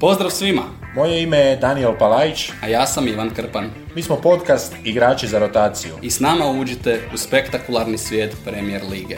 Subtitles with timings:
[0.00, 0.62] Pozdrav svima,
[0.94, 5.38] Moje ime je Daniel Palajić, a ja sam Ivan Krpan mi smo podcast Igrači za
[5.38, 5.94] rotaciju.
[6.02, 9.16] i s nama uđite u spektakularni svijet Premier Lige.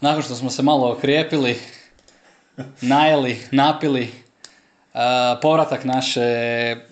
[0.00, 1.56] Nakon što smo se malo okrijepili,
[2.80, 4.23] najeli, napili,
[5.42, 6.20] povratak naše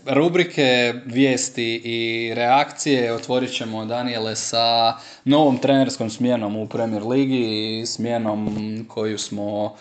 [0.07, 4.95] rubrike, vijesti i reakcije otvorit ćemo Daniele sa
[5.25, 7.45] novom trenerskom smjenom u Premier Ligi
[7.81, 8.57] i smjenom
[8.89, 9.77] koju smo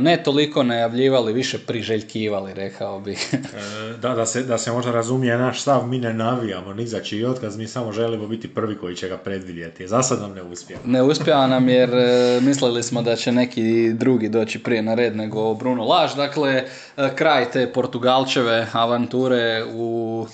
[0.00, 3.28] ne toliko najavljivali, više priželjkivali, rekao bih.
[3.34, 7.00] E, Da, da se, da se možda razumije naš stav, mi ne navijamo ni za
[7.00, 9.88] čiji otkaz, mi samo želimo biti prvi koji će ga predvidjeti.
[9.88, 10.78] Za sad nam ne uspije.
[10.84, 15.16] Ne uspjeva nam jer e, mislili smo da će neki drugi doći prije na red
[15.16, 16.14] nego Bruno Laž.
[16.14, 16.64] Dakle,
[16.96, 20.26] e, kraj te Portugalčeve avanture u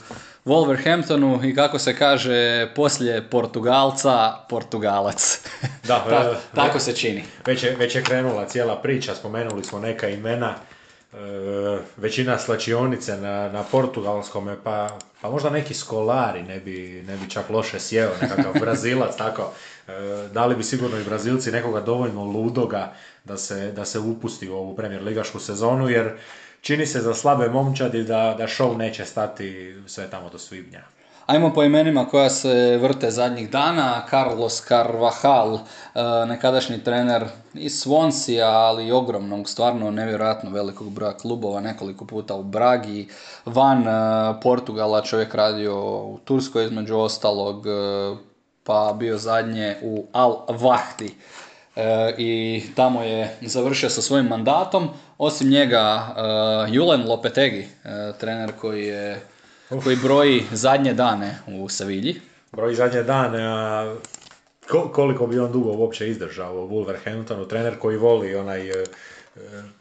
[0.47, 5.41] Wolverhamptonu i kako se kaže, poslije Portugalca, Portugalac.
[5.85, 7.25] Da, Ta- e, tako se čini.
[7.47, 10.55] Već je, već je krenula cijela priča, spomenuli smo neka imena,
[11.13, 11.17] e,
[11.97, 17.51] većina slačionice na, na portugalskome, pa, pa možda neki skolari ne bi, ne bi čak
[17.51, 19.53] loše sjeo, nekakav brazilac, tako.
[19.89, 19.93] E,
[20.33, 22.93] dali bi sigurno i brazilci nekoga dovoljno ludoga
[23.25, 26.17] da se, da se upusti u ovu premier ligašku sezonu, jer
[26.67, 30.83] čini se za slabe momčadi da, da show neće stati sve tamo do svibnja.
[31.27, 34.07] Ajmo po imenima koja se vrte zadnjih dana.
[34.11, 35.61] Carlos Carvajal, e,
[36.27, 42.43] nekadašnji trener iz Swansea, ali i ogromnog, stvarno nevjerojatno velikog broja klubova, nekoliko puta u
[42.43, 43.09] Bragi,
[43.45, 43.91] van e,
[44.43, 47.71] Portugala, čovjek radio u Turskoj između ostalog, e,
[48.65, 51.15] pa bio zadnje u Al Vahdi.
[51.77, 54.89] E, i tamo je završio sa svojim mandatom.
[55.19, 56.07] Osim njega,
[56.69, 57.89] e, Julen Lopetegi, e,
[58.21, 59.21] trener koji je
[59.85, 62.21] koji broji zadnje dane u Sevilji.
[62.53, 63.95] Broj zadnje dane, a
[64.71, 68.71] ko- koliko bi on dugo uopće izdržao u Wolverhamptonu, trener koji voli onaj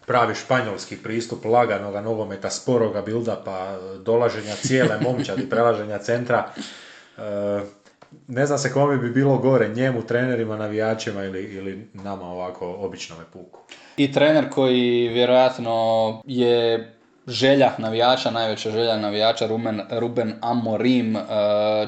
[0.05, 6.49] pravi španjolski pristup laganoga nogometa, sporoga build-upa, dolaženja cijele momčadi, prelaženja centra.
[8.27, 13.23] Ne znam se kome bi bilo gore, njemu, trenerima, navijačima ili, ili nama ovako običnome
[13.33, 13.59] puku.
[13.97, 16.91] I trener koji vjerojatno je
[17.27, 21.21] želja navijača, najveća želja navijača, Ruben, Ruben Amorim, e,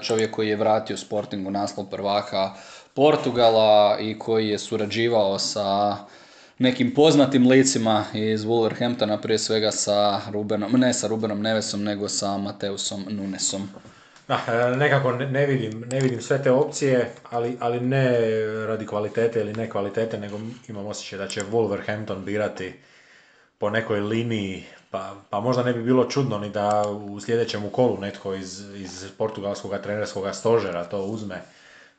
[0.02, 2.54] čovjek koji je vratio Sportingu naslov prvaka
[2.94, 5.98] Portugala i koji je surađivao sa
[6.60, 12.38] nekim poznatim licima iz Wolverhamptona, prije svega sa Rubenom, ne sa Rubenom Nevesom, nego sa
[12.38, 13.70] Mateusom Nunesom.
[14.28, 18.20] Da, e, nekako ne, vidim, ne vidim sve te opcije, ali, ali ne
[18.68, 22.74] radi kvalitete ili ne kvalitete, nego imam osjećaj da će Wolverhampton birati
[23.58, 27.98] po nekoj liniji, pa, pa možda ne bi bilo čudno ni da u sljedećem kolu
[27.98, 31.36] netko iz, iz portugalskog trenerskog stožera to uzme.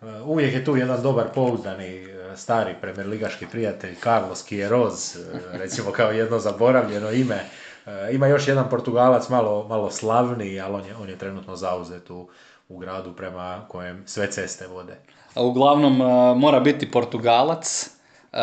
[0.03, 2.75] E, Uvijek je tu jedan dobar pouzdani e, stari
[3.06, 5.19] ligaški prijatelj Carlos Queiroz,
[5.53, 7.44] recimo kao jedno zaboravljeno ime.
[7.88, 12.10] E, Ima još jedan Portugalac malo, malo slavniji, ali on je, on je trenutno zauzet
[12.10, 12.28] u,
[12.69, 14.97] u gradu prema kojem sve ceste vode.
[15.34, 18.38] A Uglavnom e, mora biti Portugalac, e,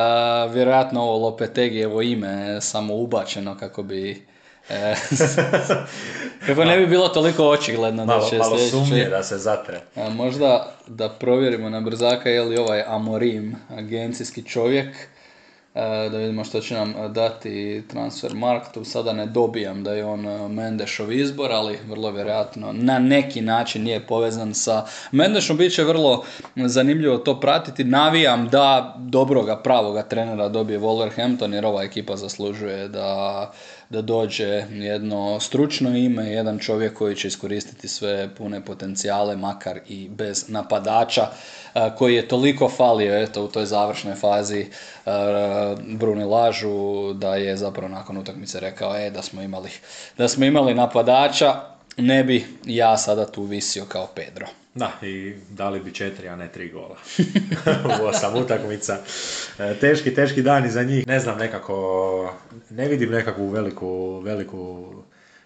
[0.53, 4.25] vjerojatno ovo Lopetegijevo ime samo ubačeno kako bi
[4.69, 4.95] e,
[6.47, 9.81] kako ne bi bilo toliko očigledno da Malo, će malo sumnje da se zatre.
[9.95, 14.95] A možda da provjerimo na brzaka je li ovaj Amorim agencijski čovjek,
[15.84, 18.31] da vidimo što će nam dati transfer
[18.74, 23.41] tu Sada ne dobijam da je on e, Mendešov izbor, ali vrlo vjerojatno na neki
[23.41, 25.58] način nije povezan sa Mendešom.
[25.58, 26.24] Biće vrlo
[26.56, 27.84] zanimljivo to pratiti.
[27.84, 33.52] Navijam da dobroga, pravoga trenera dobije Wolverhampton jer ova ekipa zaslužuje da
[33.95, 40.09] da dođe jedno stručno ime, jedan čovjek koji će iskoristiti sve pune potencijale, makar i
[40.09, 41.28] bez napadača,
[41.73, 44.66] a, koji je toliko falio eto, u toj završnoj fazi
[45.06, 49.69] a, Bruni Lažu, da je zapravo nakon utakmice rekao e, da smo imali,
[50.18, 54.47] da smo imali napadača, ne bi ja sada tu visio kao Pedro.
[54.75, 56.95] Da, i dali bi četiri, a ne tri gola.
[58.01, 58.97] u osam utakmica.
[59.59, 61.07] E, Teški, teški dani za njih.
[61.07, 62.33] Ne znam, nekako,
[62.69, 64.94] ne vidim nekakvu veliku, veliku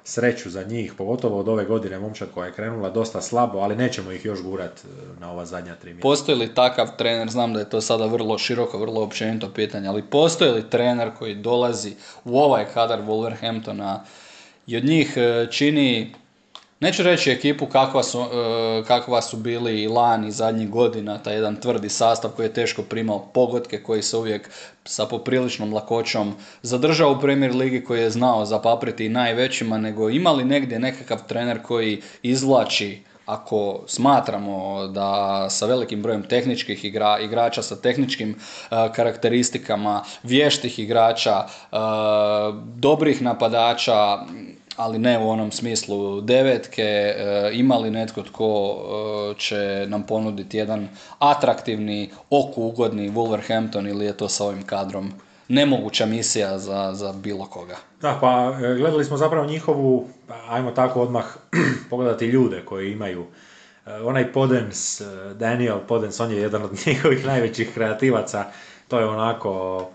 [0.04, 4.12] sreću za njih, pogotovo od ove godine momčad koja je krenula dosta slabo, ali nećemo
[4.12, 4.88] ih još gurat e,
[5.20, 6.08] na ova zadnja tri mjeseca.
[6.08, 10.04] Postoji li takav trener, znam da je to sada vrlo široko, vrlo općenito pitanje, ali
[10.04, 11.94] postoji li trener koji dolazi
[12.26, 14.00] u ovaj kadar Wolverhamptona
[14.68, 16.14] i od njih e, čini
[16.80, 21.56] neću reći ekipu kakva su, e, kakva su bili i lani zadnjih godina, taj jedan
[21.56, 24.50] tvrdi sastav koji je teško primao pogodke, koji se uvijek
[24.86, 30.46] sa popriličnom lakoćom zadržao u Premier Ligi, koji je znao zapapriti i najvećima, nego imali
[30.46, 37.76] negdje nekakav trener koji izvlači ako smatramo da sa velikim brojem tehničkih igra, igrača, sa
[37.76, 41.80] tehničkim uh, karakteristikama, vještih igrača, uh,
[42.76, 44.18] dobrih napadača,
[44.80, 48.76] ali ne u onom smislu devetke, uh, ima li netko tko
[49.38, 50.88] će nam ponuditi jedan
[51.20, 55.14] atraktivni, oku ugodni Wolverhampton ili je to sa ovim kadrom
[55.50, 57.76] nemoguća misija za, za bilo koga.
[58.02, 60.08] Da, pa e, gledali smo zapravo njihovu,
[60.50, 61.26] ajmo tako odmah
[61.90, 63.26] pogledati ljude koji imaju.
[63.86, 68.46] E, onaj Podens, e, Daniel Podens, on je jedan od njihovih najvećih kreativaca.
[68.88, 69.90] To je onako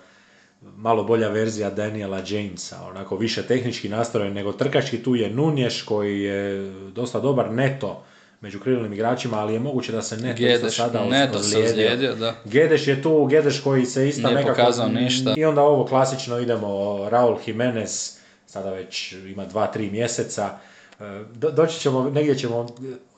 [0.76, 5.02] malo bolja verzija Daniela Jamesa, onako više tehnički nastrojen nego trkački.
[5.02, 8.04] Tu je Nunješ koji je dosta dobar neto
[8.44, 12.14] među krilnim igračima, ali je moguće da se Neto Gedeš, sada neto ozlijedio.
[12.14, 12.34] da.
[12.44, 14.48] Gedeš je tu, Gedeš koji se isto nekako...
[14.48, 15.34] pokazao ništa.
[15.36, 20.58] I onda ovo klasično idemo, Raul Jimenez, sada već ima dva, tri mjeseca,
[21.00, 22.66] e, do, doći ćemo, negdje ćemo,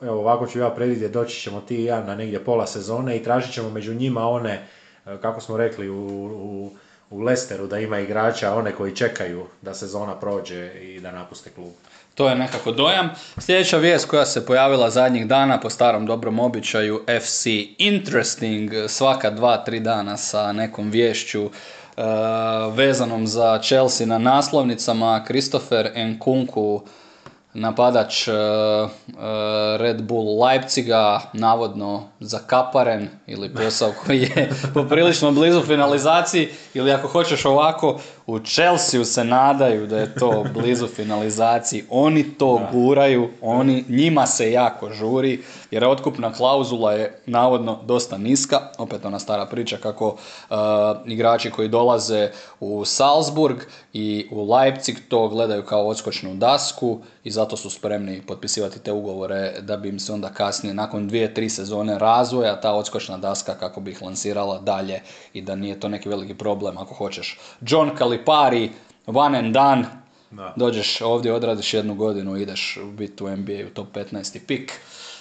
[0.01, 3.23] evo ovako ću ja predvidjeti, doći ćemo ti i ja na negdje pola sezone i
[3.23, 4.67] tražit ćemo među njima one,
[5.05, 6.05] e, kako smo rekli u,
[6.35, 6.71] u,
[7.09, 11.71] u Lesteru, da ima igrača, one koji čekaju da sezona prođe i da napuste klub.
[12.15, 13.09] To je nekako dojam.
[13.37, 17.45] Sljedeća vijest koja se pojavila zadnjih dana po starom dobrom običaju FC
[17.77, 21.51] Interesting svaka dva, tri dana sa nekom vješću uh,
[22.75, 25.23] vezanom za Chelsea na naslovnicama.
[25.25, 26.81] Christopher Nkunku
[27.57, 28.35] napadač uh,
[29.77, 37.45] Red Bull Leipziga, navodno zakaparen ili posao koji je poprilično blizu finalizaciji ili ako hoćeš
[37.45, 44.25] ovako u Chelsea se nadaju da je to blizu finalizaciji, oni to guraju, oni, njima
[44.25, 50.07] se jako žuri, jer otkupna klauzula je navodno dosta niska, opet ona stara priča kako
[50.07, 50.57] uh,
[51.05, 53.57] igrači koji dolaze u Salzburg
[53.93, 59.61] i u Leipzig to gledaju kao odskočnu dasku i zato su spremni potpisivati te ugovore
[59.61, 63.81] da bi im se onda kasnije nakon dvije, tri sezone razvoja ta odskočna daska kako
[63.81, 65.01] bi ih lansirala dalje
[65.33, 67.39] i da nije to neki veliki problem ako hoćeš.
[67.61, 68.71] John Calipari,
[69.05, 69.85] one and done,
[70.31, 70.53] da.
[70.55, 74.39] dođeš ovdje, odradiš jednu godinu, ideš biti u NBA u top 15.
[74.47, 74.73] pik.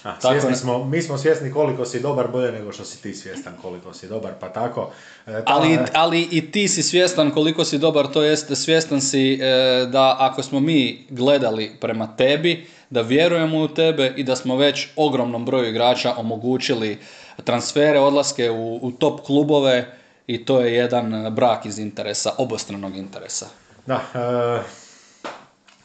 [0.03, 3.53] A, tako smo, mi smo svjesni koliko si dobar, bolje nego što si ti svjestan
[3.63, 4.91] koliko si dobar, pa tako.
[5.27, 9.87] E, ali, ali i ti si svjestan koliko si dobar, to jest svjestan si e,
[9.87, 14.89] da ako smo mi gledali prema tebi, da vjerujemo u tebe i da smo već
[14.97, 16.99] ogromnom broju igrača omogućili
[17.45, 23.47] transfere, odlaske u, u top klubove i to je jedan brak iz interesa, obostranog interesa.
[23.87, 24.61] Da, e,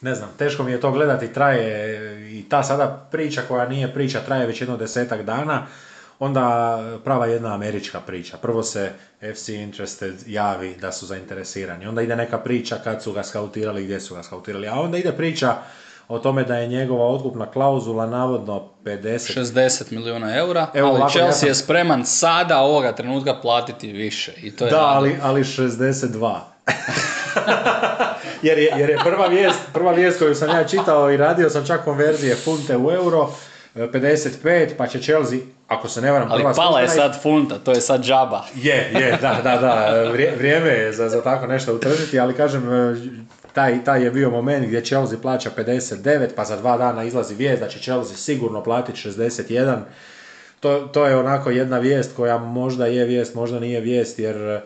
[0.01, 4.19] ne znam, teško mi je to gledati, traje i ta sada priča koja nije priča,
[4.19, 5.67] traje već jedno desetak dana,
[6.19, 8.37] onda prava jedna američka priča.
[8.37, 8.91] Prvo se
[9.33, 13.99] FC Interested javi da su zainteresirani, onda ide neka priča kad su ga skautirali, gdje
[13.99, 15.55] su ga skautirali, a onda ide priča
[16.11, 19.39] o tome da je njegova otkupna klauzula navodno 50...
[19.39, 24.33] 60 milijuna eura, Evo, ali ovako, Chelsea je spreman sada ovoga trenutka platiti više.
[24.37, 26.39] I to je da, ali, ali 62.
[28.41, 31.65] jer, je, jer je prva vijest, prva vijest koju sam ja čitao i radio sam
[31.65, 33.29] čak konverzije funte u euro,
[33.75, 37.81] 55, pa će Chelsea, ako se ne varam, Ali pala je sad funta, to je
[37.81, 38.43] sad džaba.
[38.55, 40.03] Je, je, da, da, da,
[40.37, 42.69] vrijeme je za, za tako nešto utržiti, ali kažem,
[43.53, 47.61] taj, taj je bio moment gdje Chelsea plaća 59, pa za dva dana izlazi vijest
[47.61, 49.79] da će Chelsea sigurno platiti 61.
[50.59, 54.61] To, to je onako jedna vijest koja možda je vijest, možda nije vijest, jer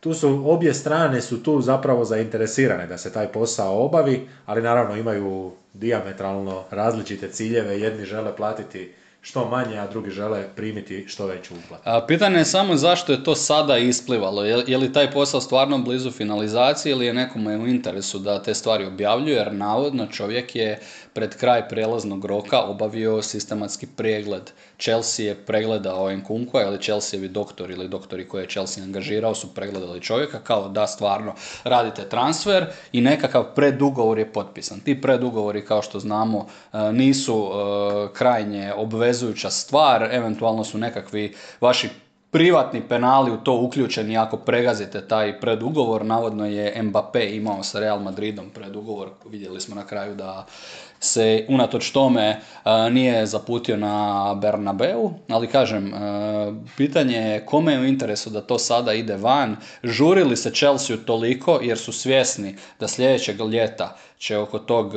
[0.00, 4.96] tu su, obje strane su tu zapravo zainteresirane da se taj posao obavi, ali naravno
[4.96, 8.92] imaju diametralno različite ciljeve, jedni žele platiti
[9.22, 11.82] što manje, a drugi žele primiti što veću uplatu.
[11.86, 14.44] A pitanje je samo zašto je to sada isplivalo.
[14.44, 18.54] Je, je li taj posao stvarno blizu finalizacije ili je nekome u interesu da te
[18.54, 20.80] stvari objavljuje, jer navodno čovjek je
[21.12, 24.50] pred kraj prelaznog roka obavio sistematski pregled.
[24.78, 30.00] Chelsea je pregledao Nkunku, ali Chelseavi doktor ili doktori koje je Chelsea angažirao su pregledali
[30.00, 34.80] čovjeka kao da stvarno radite transfer i nekakav predugovor je potpisan.
[34.80, 41.88] Ti predugovori kao što znamo e, nisu e, krajnje obvezujuća stvar, eventualno su nekakvi vaši
[42.30, 46.04] privatni penali u to uključeni ako pregazite taj predugovor.
[46.04, 49.08] Navodno je Mbappé imao sa Real Madridom predugovor.
[49.30, 50.46] Vidjeli smo na kraju da
[51.00, 52.40] se unatoč tome
[52.90, 55.92] nije zaputio na Bernabeu, ali kažem,
[56.76, 60.96] pitanje je kome je u interesu da to sada ide van, žuri li se Chelsea
[61.06, 64.92] toliko jer su svjesni da sljedećeg ljeta će oko tog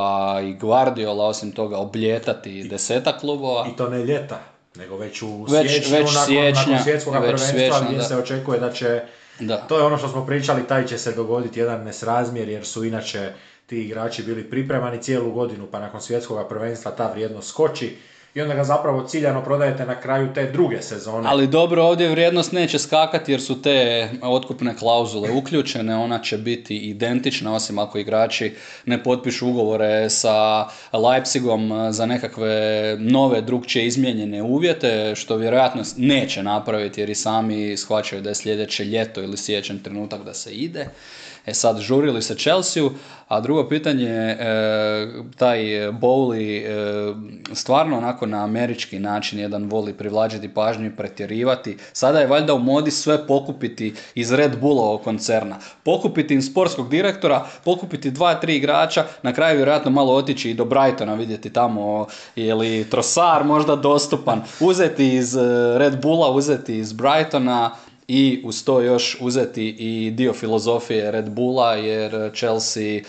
[0.00, 3.66] a i Guardiola osim toga obljetati deseta klubova.
[3.72, 4.40] I to ne ljeta,
[4.74, 8.72] nego već u već, siječnju, već nakon, siječnja, nakon svjetskog prvenstva gdje se očekuje da
[8.72, 9.02] će,
[9.40, 9.56] da.
[9.56, 13.32] to je ono što smo pričali, taj će se dogoditi jedan nesrazmjer jer su inače
[13.70, 17.96] ti igrači bili pripremani cijelu godinu, pa nakon svjetskog prvenstva ta vrijednost skoči
[18.34, 21.28] i onda ga zapravo ciljano prodajete na kraju te druge sezone.
[21.28, 26.76] Ali dobro, ovdje vrijednost neće skakati jer su te otkupne klauzule uključene, ona će biti
[26.76, 28.54] identična osim ako igrači
[28.86, 37.00] ne potpišu ugovore sa Leipzigom za nekakve nove, drugčije izmijenjene uvjete, što vjerojatno neće napraviti
[37.00, 40.86] jer i sami shvaćaju da je sljedeće ljeto ili sjećan trenutak da se ide.
[41.46, 42.82] E sad, žurili se Chelsea,
[43.28, 44.38] a drugo pitanje je
[45.36, 45.58] taj
[45.92, 47.14] Bowley e,
[47.54, 51.76] stvarno onako na američki način jedan voli privlačiti pažnju i pretjerivati.
[51.92, 55.56] Sada je valjda u modi sve pokupiti iz Red Bullovog koncerna.
[55.84, 60.64] Pokupiti im sportskog direktora, pokupiti dva, tri igrača, na kraju vjerojatno malo otići i do
[60.64, 62.06] Brightona vidjeti tamo
[62.36, 65.40] je li Trosar možda dostupan, uzeti iz e,
[65.78, 67.70] Red Bulla, uzeti iz Brightona,
[68.12, 73.02] i uz to još uzeti i dio filozofije Red Bulla jer Chelsea e,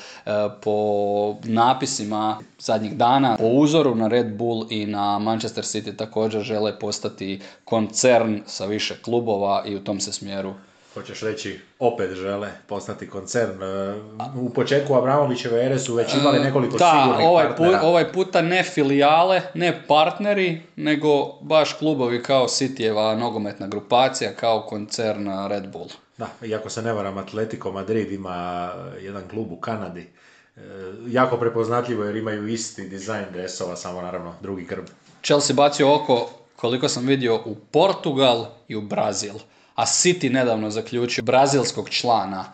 [0.62, 6.80] po napisima zadnjih dana po uzoru na Red Bull i na Manchester City također žele
[6.80, 10.54] postati koncern sa više klubova i u tom se smjeru
[10.94, 13.64] Hoćeš reći, opet žele postati koncern.
[13.64, 13.96] E,
[14.36, 17.82] u početku Abramovićeve ere su već imali nekoliko da, sigurnih ovaj partnera.
[17.82, 25.30] ovaj puta ne filijale, ne partneri, nego baš klubovi kao Cityjeva nogometna grupacija, kao koncern
[25.48, 25.90] Red Bull.
[26.18, 28.72] Da, iako se ne varam, Atletico Madrid ima
[29.02, 30.10] jedan klub u Kanadi.
[30.58, 30.62] E,
[31.08, 34.86] jako prepoznatljivo jer imaju isti dizajn dresova, samo naravno drugi grb.
[35.24, 39.34] Chelsea bacio oko, koliko sam vidio, u Portugal i u Brazil
[39.76, 42.46] a City nedavno zaključio brazilskog člana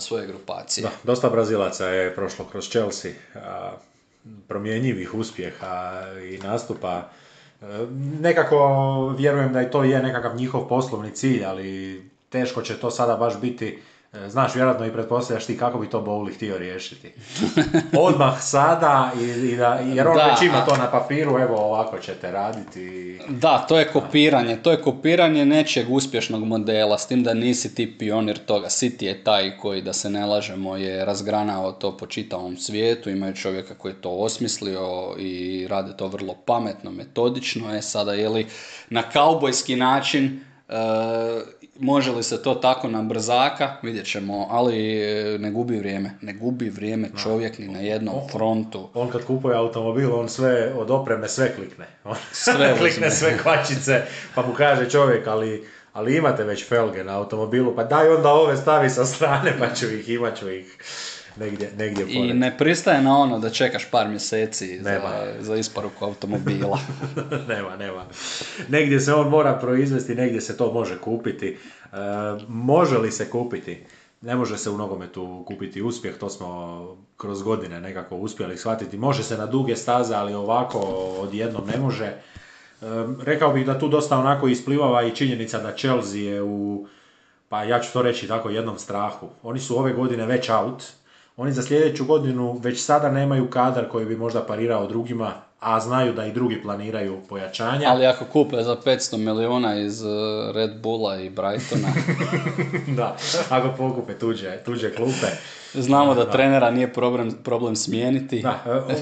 [0.00, 0.82] svoje grupacije.
[0.82, 3.12] Da, dosta Brazilaca je prošlo kroz Chelsea,
[4.48, 7.08] promjenjivih uspjeha i nastupa.
[7.62, 7.64] E,
[8.20, 13.16] nekako vjerujem da i to je nekakav njihov poslovni cilj, ali teško će to sada
[13.16, 13.82] baš biti
[14.28, 17.12] znaš, vjerojatno i pretpostavljaš ti kako bi to Bowley htio riješiti.
[18.06, 22.30] Odmah sada, i, i da, jer on već ima to na papiru, evo ovako ćete
[22.32, 23.18] raditi.
[23.28, 27.98] Da, to je kopiranje, to je kopiranje nečeg uspješnog modela, s tim da nisi ti
[27.98, 28.66] pionir toga.
[28.66, 33.34] City je taj koji, da se ne lažemo, je razgranao to po čitavom svijetu, imaju
[33.34, 37.74] čovjeka koji je to osmislio i rade to vrlo pametno, metodično.
[37.74, 38.46] Je sada, je li
[38.90, 40.72] na kaubojski način, e,
[41.82, 46.18] Može li se to tako na brzaka, vidjet ćemo, ali e, ne gubi vrijeme.
[46.20, 48.88] Ne gubi vrijeme čovjek ni na jednom frontu.
[48.94, 51.86] On kad kupuje automobil, on sve od opreme sve klikne.
[52.04, 54.02] On sve klikne sve kvačice,
[54.34, 58.56] pa mu kaže čovjek, ali, ali imate već felge na automobilu, pa daj onda ove
[58.56, 60.78] stavi sa strane, pa ću ih, imat ću ih
[61.36, 65.00] negdje, negdje I ne pristaje na ono da čekaš par mjeseci za,
[65.40, 66.78] za isporuku automobila.
[67.48, 68.04] nema, nema.
[68.68, 71.58] Negdje se on mora proizvesti, negdje se to može kupiti.
[71.92, 71.96] E,
[72.48, 73.84] može li se kupiti?
[74.20, 76.80] Ne može se u nogometu kupiti uspjeh, to smo
[77.16, 78.98] kroz godine nekako uspjeli shvatiti.
[78.98, 80.78] Može se na duge staze, ali ovako
[81.20, 82.06] odjednom ne može.
[82.06, 82.16] E,
[83.22, 86.86] rekao bih da tu dosta onako isplivava i činjenica da Chelsea je u,
[87.48, 89.28] pa ja ću to reći tako, jednom strahu.
[89.42, 90.82] Oni su ove godine već out,
[91.40, 96.12] oni za sljedeću godinu već sada nemaju kadar koji bi možda parirao drugima, a znaju
[96.12, 97.88] da i drugi planiraju pojačanja.
[97.88, 100.06] Ali ako kupe za 500 miliona iz e,
[100.54, 101.88] Red Bulla i Brightona...
[102.98, 103.16] da,
[103.50, 105.26] ako pokupe tuđe, tuđe klupe.
[105.74, 108.42] Znamo da, trenera nije problem, problem smijeniti.
[108.42, 108.92] Da, e,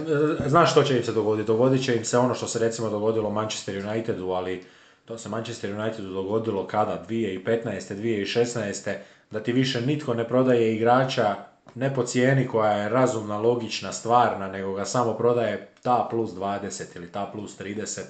[0.44, 1.46] e, znaš što će im se dogoditi?
[1.46, 4.64] Dogodit će im se ono što se recimo dogodilo Manchester Unitedu, ali
[5.04, 7.04] to se Manchester Unitedu dogodilo kada?
[7.08, 7.94] 2015.
[7.94, 8.94] 2016.
[9.30, 14.48] da ti više nitko ne prodaje igrača ne po cijeni koja je razumna, logična, stvarna,
[14.48, 18.00] nego ga samo prodaje ta plus 20 ili ta plus 30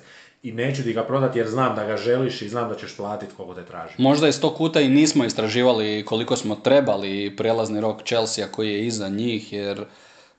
[0.42, 3.32] i neću ti ga prodati jer znam da ga želiš i znam da ćeš platiti
[3.36, 3.94] koliko te traži.
[3.98, 8.86] Možda iz tog kuta i nismo istraživali koliko smo trebali prelazni rok Chelsea koji je
[8.86, 9.84] iza njih jer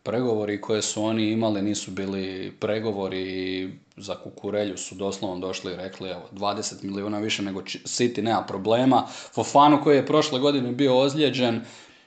[0.04, 6.10] pregovori koje su oni imali nisu bili pregovori za kukurelju su doslovno došli i rekli
[6.10, 9.08] evo 20 milijuna više nego City nema problema.
[9.34, 11.62] Fofanu koji je prošle godine bio ozlijeđen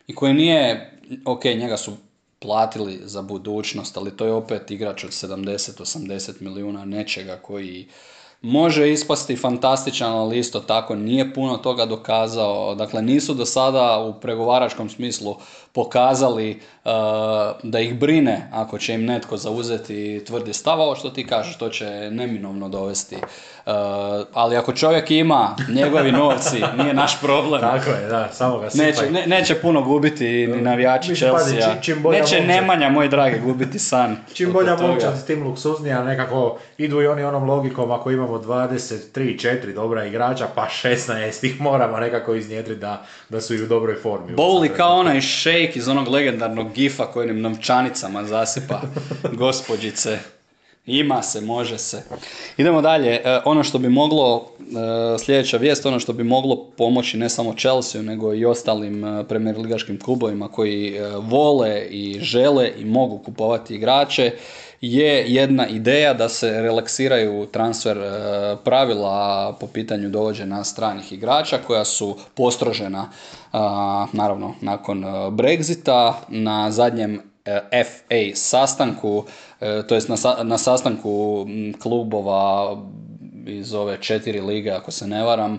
[0.06, 0.91] i koji nije
[1.24, 1.92] ok, njega su
[2.38, 7.88] platili za budućnost, ali to je opet igrač od 70-80 milijuna nečega koji
[8.42, 12.74] može ispasti fantastičan, ali isto tako nije puno toga dokazao.
[12.74, 15.36] Dakle, nisu do sada u pregovaračkom smislu
[15.72, 16.90] pokazali uh,
[17.62, 21.68] da ih brine ako će im netko zauzeti tvrdi stav, ovo što ti kažeš, to
[21.68, 23.16] će neminovno dovesti.
[23.16, 23.72] Uh,
[24.32, 27.60] ali ako čovjek ima njegovi novci, nije naš problem.
[27.60, 28.86] Tako je, da, samo ga sipaj.
[28.86, 31.74] Neće, ne- neće puno gubiti ni navijači Chelsea.
[31.74, 32.46] Neće momčad.
[32.46, 34.16] Nemanja, moj dragi, gubiti san.
[34.34, 40.04] Čim bolja momčad, tim luksuznija, nekako idu i oni onom logikom, ako imamo 23-4 dobra
[40.04, 44.32] igrača, pa 16 ih moramo nekako iznjedriti da, da su i u dobroj formi.
[44.36, 45.20] Bowley kao onaj
[45.62, 48.80] šejk iz onog legendarnog gifa koji onim novčanicama zasipa
[49.40, 50.18] gospođice.
[50.86, 52.02] Ima se, može se.
[52.56, 53.10] Idemo dalje.
[53.10, 57.54] E, ono što bi moglo, e, sljedeća vijest, ono što bi moglo pomoći ne samo
[57.54, 63.18] Chelsea, nego i ostalim e, premier ligaškim klubovima koji e, vole i žele i mogu
[63.18, 64.32] kupovati igrače,
[64.80, 68.10] je jedna ideja da se relaksiraju transfer e,
[68.64, 73.10] pravila po pitanju dovođenja stranih igrača koja su postrožena
[74.12, 77.20] naravno nakon e, Brexita na zadnjem
[77.70, 79.24] FA sastanku,
[79.86, 81.46] to jest na, na sastanku
[81.78, 82.76] klubova
[83.46, 85.58] iz ove četiri lige, ako se ne varam, e,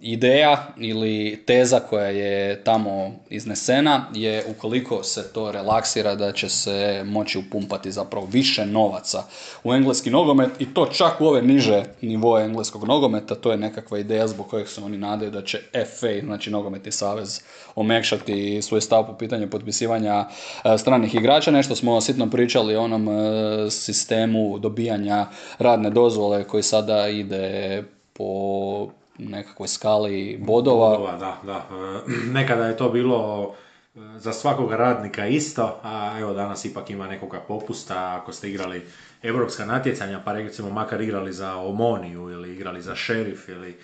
[0.00, 7.02] ideja ili teza koja je tamo iznesena je ukoliko se to relaksira da će se
[7.06, 9.22] moći upumpati zapravo više novaca
[9.64, 13.98] u engleski nogomet i to čak u ove niže nivoe engleskog nogometa, to je nekakva
[13.98, 17.40] ideja zbog kojeg se oni nadaju da će FA, znači nogometni savez,
[17.74, 20.24] omekšati svoj stav po pitanju potpisivanja
[20.64, 21.50] e, stranih igrača.
[21.50, 25.26] Nešto smo sitno pričali o onom e, sistemu dobijanja
[25.58, 30.88] radne dozvole koji sada ide po nekakvoj skali bodova.
[30.88, 31.66] Bodova, da, da.
[32.08, 33.50] E, Nekada je to bilo
[33.94, 38.82] e, za svakog radnika isto, a evo danas ipak ima nekoga popusta ako ste igrali
[39.22, 43.78] europska natjecanja, pa recimo makar igrali za Omoniju ili igrali za Šerif ili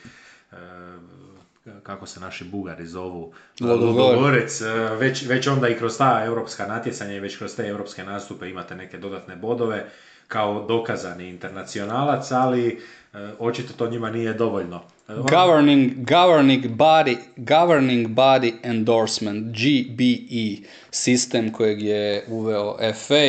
[0.53, 0.57] e,
[1.83, 4.61] kako se naši Bugari zovu, Ludogorec.
[4.99, 8.77] Već, već onda i kroz ta europska natjecanja i već kroz te europske nastupe imate
[8.77, 9.91] neke dodatne bodove
[10.29, 14.83] kao dokazani internacionalac, ali e, očito to njima nije dovoljno.
[15.09, 23.25] Governing, governing, body, governing Body Endorsement, GBE, sistem kojeg je uveo FA.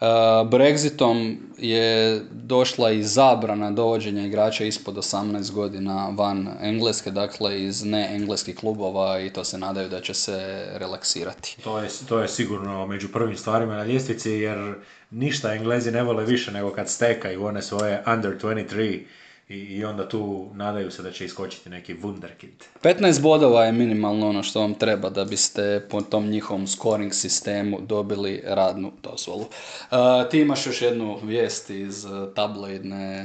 [0.00, 0.08] Uh,
[0.48, 8.08] Brexitom je došla i zabrana dovođenja igrača ispod 18 godina van Engleske, dakle iz ne
[8.14, 11.56] engleskih klubova i to se nadaju da će se relaksirati.
[11.64, 14.74] To je, to je sigurno među prvim stvarima na ljestvici, jer
[15.10, 19.00] ništa Englezi ne vole više nego kad stekaju one svoje under 23
[19.48, 22.64] i, i onda tu nadaju se da će iskočiti neki wunderkind.
[22.82, 27.78] 15 bodova je minimalno ono što vam treba da biste po tom njihovom scoring sistemu
[27.80, 29.40] dobili radnu dozvolu.
[29.40, 29.98] Uh,
[30.30, 33.24] ti imaš još jednu vijest iz uh, tabloidne...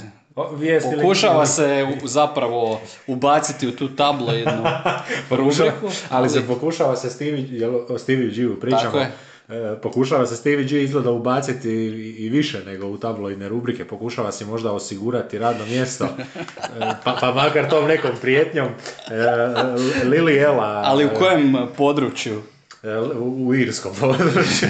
[0.54, 4.64] Vijest Pokušava ili- se u- zapravo ubaciti u tu tabloidnu
[5.30, 5.90] rubriku.
[6.10, 7.46] ali se pokušava se Stevie,
[8.00, 8.82] Stevie G-u pričamo.
[8.84, 9.12] Tako je.
[9.50, 11.70] E, pokušava se Stevie G izgleda ubaciti
[12.18, 16.08] i, više nego u tabloidne rubrike, pokušava si možda osigurati radno mjesto,
[16.80, 18.68] E, pa, pa makar tom nekom prijetnjom.
[18.68, 19.14] E,
[20.06, 20.82] Lily Ella...
[20.86, 22.42] Ali u kojem području?
[23.20, 24.70] U, irskom području.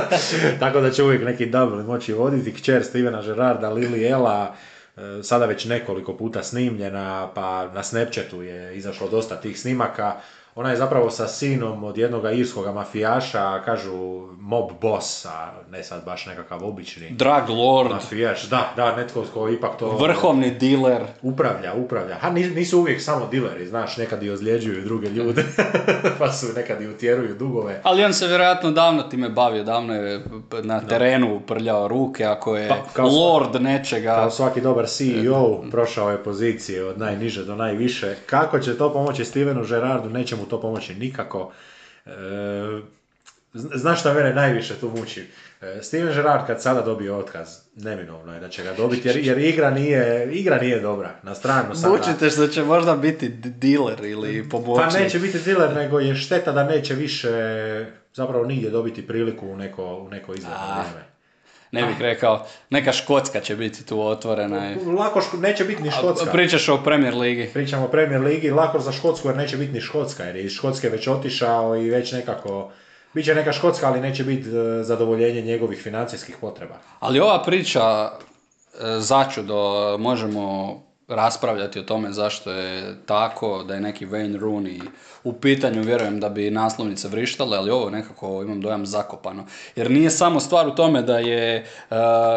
[0.60, 2.54] Tako da će uvijek neki Dublin moći voditi.
[2.54, 4.54] Kćer Stevena Gerarda, Lily Ella,
[4.96, 10.14] e, sada već nekoliko puta snimljena, pa na Snapchatu je izašlo dosta tih snimaka.
[10.56, 13.92] Ona je zapravo sa sinom od jednog irskog mafijaša, kažu
[14.40, 18.48] mob boss, a ne sad baš nekakav obični Drag Lord, mafijaš.
[18.48, 21.02] Da, da, netko ko ipak to vrhovni diler.
[21.22, 22.14] upravlja, upravlja.
[22.14, 25.44] Ha, nis- nisu uvijek samo dileri, znaš, nekad i ozljeđuju druge ljude,
[26.18, 27.80] pa su nekad i utjeruju dugove.
[27.82, 30.24] Ali on se vjerojatno davno time bavio, davno je
[30.62, 34.14] na terenu prljao ruke, ako je Pa, kao lord nečega.
[34.14, 38.16] Kao svaki dobar CEO, prošao je pozicije od najniže do najviše.
[38.26, 40.10] Kako će to pomoći Stevenu Gerardu?
[40.10, 41.52] Neće mu to pomoći nikako.
[42.06, 42.10] E,
[43.54, 45.26] zna- znaš šta mene najviše tu muči?
[45.62, 49.38] E, Steven Gerrard kad sada dobije otkaz, neminovno je da će ga dobiti, jer, jer
[49.40, 51.14] igra, nije, igra nije dobra.
[51.22, 51.88] Na stranu sada.
[51.90, 54.92] Mučite što će možda biti d- diler ili Pa pomoćnik.
[54.94, 57.30] neće biti dealer, nego je šteta da neće više
[58.14, 61.15] zapravo nigdje dobiti priliku u neko, u neko izgledno vrijeme.
[61.70, 64.74] Ne bih rekao, neka Škotska će biti tu otvorena.
[64.98, 66.30] Lako ško- neće biti ni Škotska.
[66.32, 67.50] Pričaš o Premier Ligi.
[67.54, 70.52] Pričamo o Premier Ligi, lako za Škotsku jer neće biti ni Škotska, jer je iz
[70.52, 72.70] Škotske već otišao i već nekako...
[73.14, 74.52] Biće neka Škotska, ali neće biti e,
[74.82, 76.74] zadovoljenje njegovih financijskih potreba.
[77.00, 78.10] Ali ova priča e,
[78.98, 79.56] začudo
[79.98, 80.74] možemo
[81.08, 84.80] raspravljati o tome zašto je tako, da je neki Wayne Rooney
[85.24, 89.46] u pitanju, vjerujem da bi naslovnice vrištale, ali ovo nekako imam dojam zakopano.
[89.76, 91.96] Jer nije samo stvar u tome da je uh,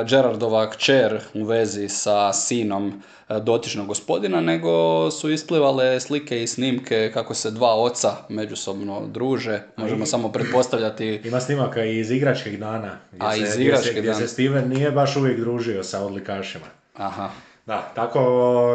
[0.09, 7.11] Gerardova kćer u vezi sa sinom uh, dotičnog gospodina, nego su isplivale slike i snimke
[7.13, 9.61] kako se dva oca međusobno druže.
[9.77, 11.21] Možemo samo pretpostavljati...
[11.25, 12.97] Ima snimaka i iz igračkih dana.
[13.11, 14.19] Gdje A, se, iz gdje igračkih se, gdje dana.
[14.19, 16.65] se Steven nije baš uvijek družio sa odlikašima.
[16.95, 17.29] Aha.
[17.69, 18.19] Da, tako...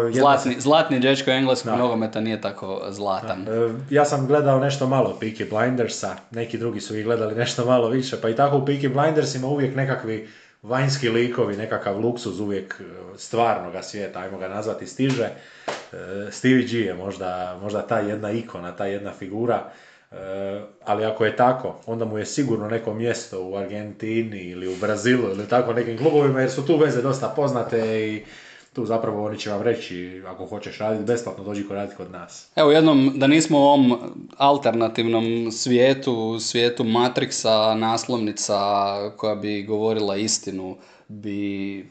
[0.04, 1.78] jedna Zlatni, zlatni dječko engleskog Da.
[1.78, 3.46] nogometa nije tako zlatan.
[3.48, 7.88] E, Ja sam gledao nešto malo Peaky Blindersa, neki drugi su ih gledali nešto malo
[7.88, 10.28] više, pa i tako u Peaky Blindersima uvijek nekakvi
[10.62, 12.84] vanjski likovi, nekakav luksuz uvijek e,
[13.16, 15.24] stvarnoga svijeta, ajmo ga nazvati, stiže.
[15.24, 15.32] E,
[16.30, 19.70] Stevie G je možda, možda ta jedna ikona, ta jedna figura,
[20.84, 25.30] ali ako je tako, onda mu je sigurno neko mjesto u Argentini ili u Brazilu
[25.30, 28.24] ili tako nekim klubovima, jer su tu veze dosta poznate i
[28.74, 32.50] tu zapravo oni će vam reći, ako hoćeš raditi besplatno, dođi ko raditi kod nas.
[32.56, 33.94] Evo jednom, da nismo u ovom
[34.36, 38.54] alternativnom svijetu, svijetu Matrixa, naslovnica
[39.16, 40.76] koja bi govorila istinu,
[41.08, 41.86] bi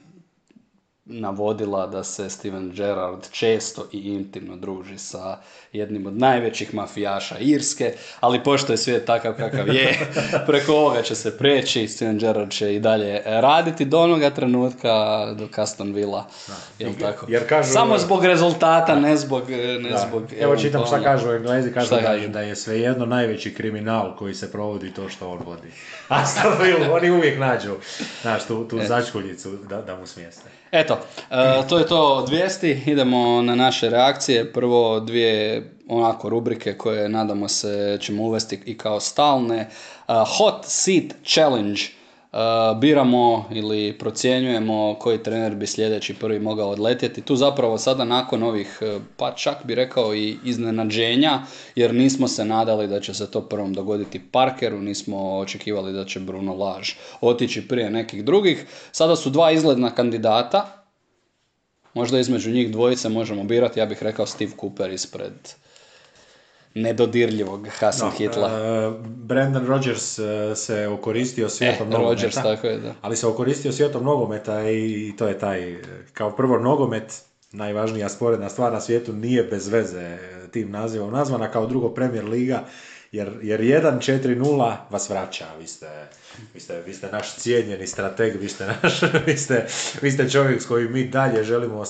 [1.06, 5.38] navodila da se Steven Gerrard često i intimno druži sa
[5.74, 10.00] jednim od najvećih mafijaša Irske, ali pošto je svijet takav kakav je,
[10.48, 14.94] preko ovoga će se preći, Steven Gerrard će i dalje raditi do onoga trenutka
[15.34, 16.26] dok Aston Villa,
[16.80, 17.26] jel tako?
[17.30, 19.50] jer kažu- Samo zbog rezultata, ne zbog...
[19.50, 19.98] Ne Da.
[19.98, 24.34] zbog Evo čitam šta kažu Englezi, kažu Šta da, da je svejedno najveći kriminal koji
[24.34, 25.68] se provodi to što on vodi.
[26.10, 27.76] Aston Villa, oni uvijek nađu
[28.22, 28.70] znaš, tu, E.
[28.70, 30.63] tu začkuljicu da, da mu smjeste.
[30.74, 30.98] Eto,
[31.32, 32.82] e, to je to od vijesti.
[32.86, 34.54] Idemo na naše reakcije.
[34.54, 39.58] Prvo dvije onako rubrike koje nadamo se ćemo uvesti i kao stalne.
[39.58, 39.68] E,
[40.38, 41.82] hot Seat Challenge.
[42.34, 42.38] E,
[42.76, 47.22] biramo ili procjenjujemo koji trener bi sljedeći prvi mogao odletjeti.
[47.22, 51.40] Tu zapravo sada nakon ovih, e, pa čak bi rekao i iznenađenja,
[51.76, 56.20] jer nismo se nadali da će se to prvom dogoditi Parkeru, nismo očekivali da će
[56.20, 56.92] Bruno Laž
[57.22, 58.66] otići prije nekih drugih.
[58.92, 60.86] Sada su dva izgledna kandidata,
[61.94, 65.34] možda između njih dvojice možemo birati, ja bih rekao Steve Cooper ispred
[66.74, 68.50] nedodirljivog Hasan Hitla.
[68.50, 72.10] E, Brandon Rodgers e, se okoristio svijetom Eh, nogometa.
[72.10, 72.94] Rodgers, tako je, da.
[73.02, 75.78] Ali se okoristio svijetom nogometa i, i to je taj,
[76.14, 80.20] kao prvo nogomet, najvažnija sporedna stvar na svijetu, nije bez veze e,
[80.52, 82.64] tim nazivom nazvana, kao drugo Premier Liga,
[83.12, 85.88] jer, jer 1-4-0 vas vraća, vi ste,
[86.54, 89.68] vi, ste, vi ste naš cijenjeni strateg, vi ste, naš, vi, ste,
[90.02, 91.84] vi ste čovjek s kojim mi dalje želimo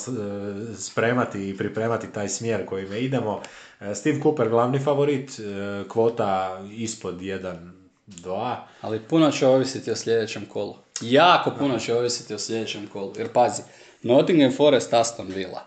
[0.77, 3.41] spremati i pripremati taj smjer kojime idemo.
[3.83, 5.43] E, Steve Cooper glavni favorit, e,
[5.89, 10.75] kvota ispod 1-2, Ali puno će ovisiti o sljedećem kolu.
[11.01, 13.13] Jako puno će ovisiti o sljedećem kolu.
[13.17, 13.61] Jer pazi,
[14.01, 15.65] Nottingham Forest Aston Villa.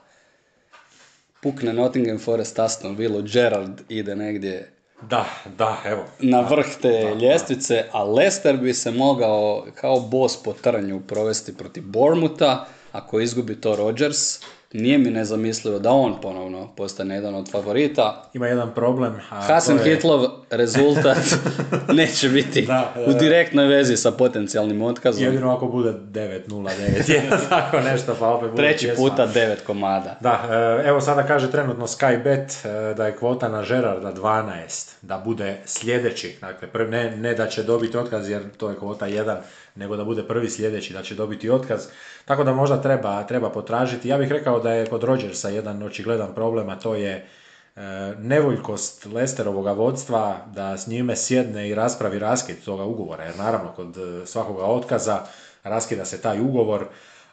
[1.43, 5.27] Pukne Nottingham Forest Aston Villa, Gerard ide negdje Da,
[5.59, 6.05] da, evo.
[6.19, 11.83] na vrh te ljestvice, a Leicester bi se mogao kao bos po trnju provesti protiv
[11.87, 14.41] Bormuta, ako izgubi to Rodgers.
[14.73, 18.31] Nije mi nezamislivo da on ponovno postane jedan od favorita.
[18.35, 19.15] Ima jedan problem.
[19.31, 21.17] A Hasan je- Hitlov rezultat
[21.93, 23.19] neće biti Da, da, u da.
[23.19, 25.25] direktnoj vezi sa potencijalnim otkazom.
[25.25, 29.05] Jedino ako bude 9-0, 9-1, tako nešto, pa opet bude Treći pjesma.
[29.05, 30.17] puta devet komada.
[30.21, 30.43] Da,
[30.83, 35.19] e, evo sada kaže trenutno Sky Bet e, da je kvota na Gerarda 12, da
[35.19, 39.37] bude sljedeći, dakle ne, ne da će dobiti otkaz jer to je kvota 1,
[39.77, 41.87] nego da bude prvi sljedeći, da će dobiti otkaz.
[42.25, 44.09] Tako da možda treba, treba potražiti.
[44.09, 47.81] Ja bih rekao da je kod Rodgersa jedan očigledan problem, a to je e,
[48.19, 53.97] nevoljkost Lesterovoga vodstva da s njime sjedne i raspravi raskid toga ugovora, jer naravno kod
[53.97, 55.21] e, svakoga otkaza
[55.63, 56.87] raskida se taj ugovor.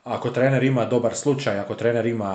[0.04, 2.34] Ako trener ima dobar slučaj, ako trener ima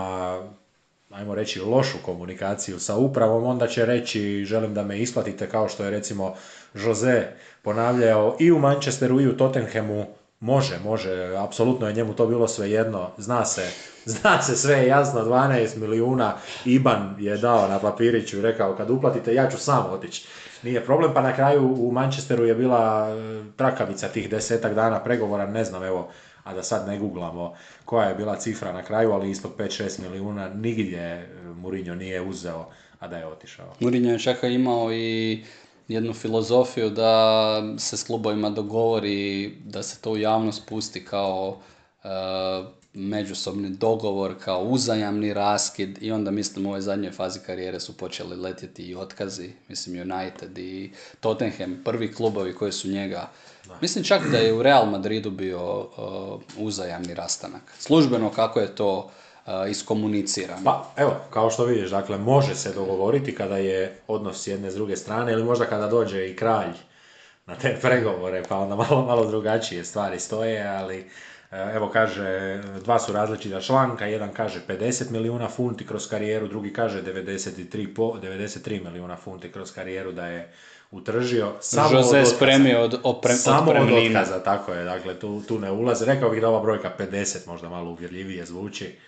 [1.11, 5.85] ajmo reći, lošu komunikaciju sa upravom, onda će reći želim da me isplatite kao što
[5.85, 6.35] je recimo
[6.75, 7.27] Jose
[7.63, 10.07] ponavljao i u Manchesteru i u Tottenhamu
[10.41, 13.71] Može, može, apsolutno je njemu to bilo svejedno, zna se,
[14.05, 19.35] zna se sve jasno, 12 milijuna, Iban je dao na papiriću i rekao kad uplatite
[19.35, 20.29] ja ću sam otići.
[20.63, 25.47] Nije problem, pa na kraju u Manchesteru je bila e, trakavica tih desetak dana pregovora,
[25.47, 26.09] ne znam, evo,
[26.45, 27.55] a da sad ne googlamo
[27.85, 31.27] koja je bila cifra na kraju, ali ispod 5-6 milijuna nigdje e,
[31.57, 32.67] Mourinho nije uzeo,
[33.01, 33.67] a da je otišao.
[33.81, 35.45] Mourinho je čak imao i
[35.89, 41.59] jednu filozofiju da se s klubovima dogovori da se to u javnost pusti kao
[42.05, 42.09] e,
[42.93, 48.37] međusobni dogovor, kao uzajamni raskid i onda mislim u ovoj zadnjoj fazi karijere su počeli
[48.37, 53.31] letjeti i otkazi, mislim United i Tottenham, prvi klubovi koji su njega
[53.81, 56.01] Mislim čak da je u Real Madridu bio e,
[56.57, 57.63] uzajamni rastanak.
[57.79, 59.11] Službeno kako je to
[59.71, 60.65] iskomunicirani.
[60.65, 64.75] Pa, evo, kao što vidiš, dakle, može se dogovoriti kada je odnos s jedne s
[64.75, 66.73] druge strane ili možda kada dođe i kralj
[67.47, 70.99] na te pregovore, pa onda malo, malo drugačije stvari stoje, ali
[71.51, 76.73] e, evo kaže, dva su različita članka, jedan kaže 50 milijuna funti kroz karijeru, drugi
[76.73, 80.53] kaže 93, po, 93 milijuna funti kroz karijeru da je
[80.91, 81.53] utržio.
[81.61, 82.37] Samo Jose od otkaza.
[82.37, 86.05] spremio od opre, Samo od otkaza, tako je, dakle tu, tu ne ulazi.
[86.05, 88.99] Rekao bih da ova brojka 50 možda malo uvjerljivije zvuči.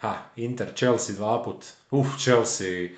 [0.00, 1.64] Ha, Inter, Chelsea dva put.
[1.90, 2.88] Uf, Chelsea.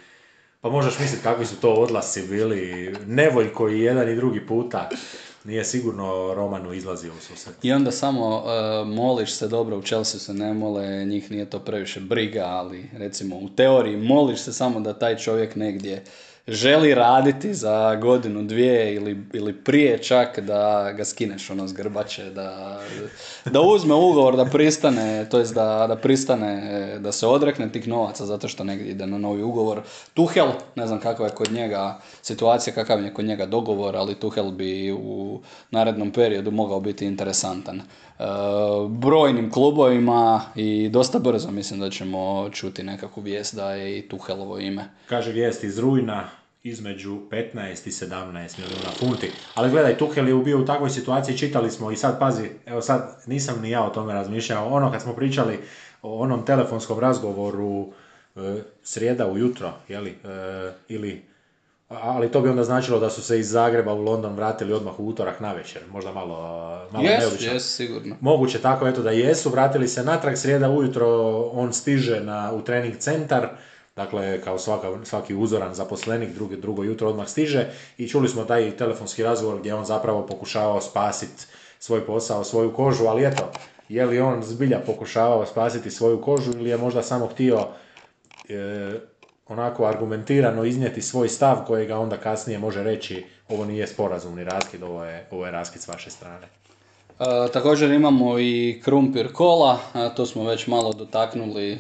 [0.61, 2.95] Pa možeš misliti kakvi su to odlasci bili.
[3.07, 4.89] Nevoljko i jedan i drugi puta.
[5.45, 7.57] Nije sigurno Romanu izlazio u susret.
[7.63, 11.59] I onda samo uh, moliš se, dobro u Chelsea se ne mole, njih nije to
[11.59, 16.05] previše briga, ali recimo u teoriji moliš se samo da taj čovjek negdje
[16.47, 22.31] želi raditi za godinu, dvije ili, ili prije čak da ga skineš ono s grbače,
[22.31, 22.81] da,
[23.45, 28.27] da uzme ugovor, da pristane, to jest da, da pristane, da se odrekne tih novaca
[28.27, 29.81] zato što negdje ide na novi ugovor.
[30.15, 34.51] Tuhel, ne znam kakva je kod njega situacija, kakav je kod njega dogovor, ali Tuhel
[34.51, 37.83] bi u narednom periodu mogao biti interesantan.
[38.19, 38.25] E,
[38.89, 44.59] brojnim klubovima i dosta brzo mislim da ćemo čuti nekakvu vijest da je i Tuhelovo
[44.59, 44.85] ime.
[45.09, 46.25] Kaže vijest iz Rujna
[46.63, 49.31] između 15 i 17 milijuna funti.
[49.55, 53.23] Ali gledaj, Tuhel je bio u takvoj situaciji, čitali smo i sad pazi, evo sad
[53.27, 55.59] nisam ni ja o tome razmišljao, ono kad smo pričali
[56.03, 57.87] o onom telefonskom razgovoru
[58.37, 61.23] e, srijeda ujutro, jeli, e, ili
[62.03, 65.07] ali to bi onda značilo da su se iz Zagreba u London vratili odmah u
[65.07, 66.37] utorak navečer, možda malo,
[66.91, 67.53] malo Jesu, neobično.
[67.53, 68.17] jesu, sigurno.
[68.21, 71.07] Moguće tako eto da jesu, vratili se natrag, srijeda ujutro
[71.53, 73.49] on stiže na, u trening centar,
[73.97, 77.67] dakle kao svaka, svaki uzoran zaposlenik, drugo, drugo jutro odmah stiže
[77.99, 81.47] i čuli smo taj telefonski razgovor gdje je on zapravo pokušavao spasiti
[81.79, 83.51] svoj posao, svoju kožu, ali eto,
[83.89, 87.67] je li on zbilja pokušavao spasiti svoju kožu ili je možda samo htio
[88.49, 88.93] e,
[89.49, 95.05] onako argumentirano iznijeti svoj stav kojega onda kasnije može reći ovo nije sporazumni raskid, ovo
[95.05, 96.47] je, ovo je raskid s vaše strane.
[97.21, 101.79] E, također imamo i krumpir kola, a to smo već malo dotaknuli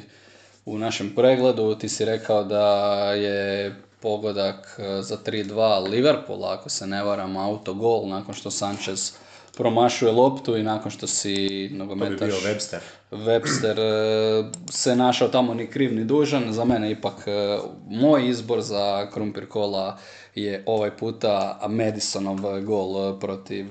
[0.65, 1.75] u našem pregledu.
[1.75, 2.67] Ti si rekao da
[3.13, 9.13] je pogodak e, za 3-2 Liverpoola, ako se ne varam, autogol nakon što Sanchez
[9.57, 11.37] promašuje loptu i nakon što si
[11.69, 12.79] To bi nogometaš bio Webster.
[13.13, 16.53] Webster e, se našao tamo ni kriv ni dužan.
[16.53, 19.99] Za mene ipak e, moj izbor za krumpir kola
[20.35, 23.67] je ovaj puta Madisonov gol e, protiv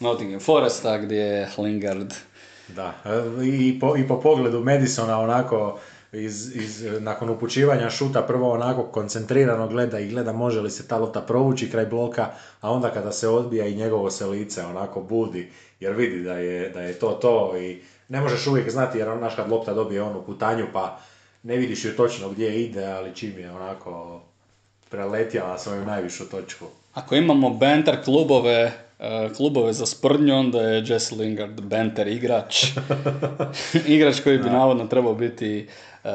[0.00, 2.14] Nottingham Foresta gdje je Lingard
[2.68, 2.94] Da,
[3.44, 5.78] i po, i po pogledu Madisona onako
[6.12, 10.98] iz, iz, nakon upućivanja šuta prvo onako koncentrirano gleda i gleda može li se ta
[10.98, 12.26] lopta provući kraj bloka,
[12.60, 16.70] a onda kada se odbija i njegovo se lice onako budi jer vidi da je,
[16.70, 20.22] da je to to i ne možeš uvijek znati jer onaš kad lopta dobije onu
[20.22, 20.98] putanju pa
[21.42, 24.20] ne vidiš ju točno gdje ide, ali čim je onako
[24.90, 26.64] preletjala svoju najvišu točku.
[26.94, 32.66] Ako imamo banter klubove, e, klubove za sprdnju, onda je Jesse Lingard banter igrač.
[33.86, 35.68] igrač koji bi navodno trebao biti
[36.04, 36.08] e,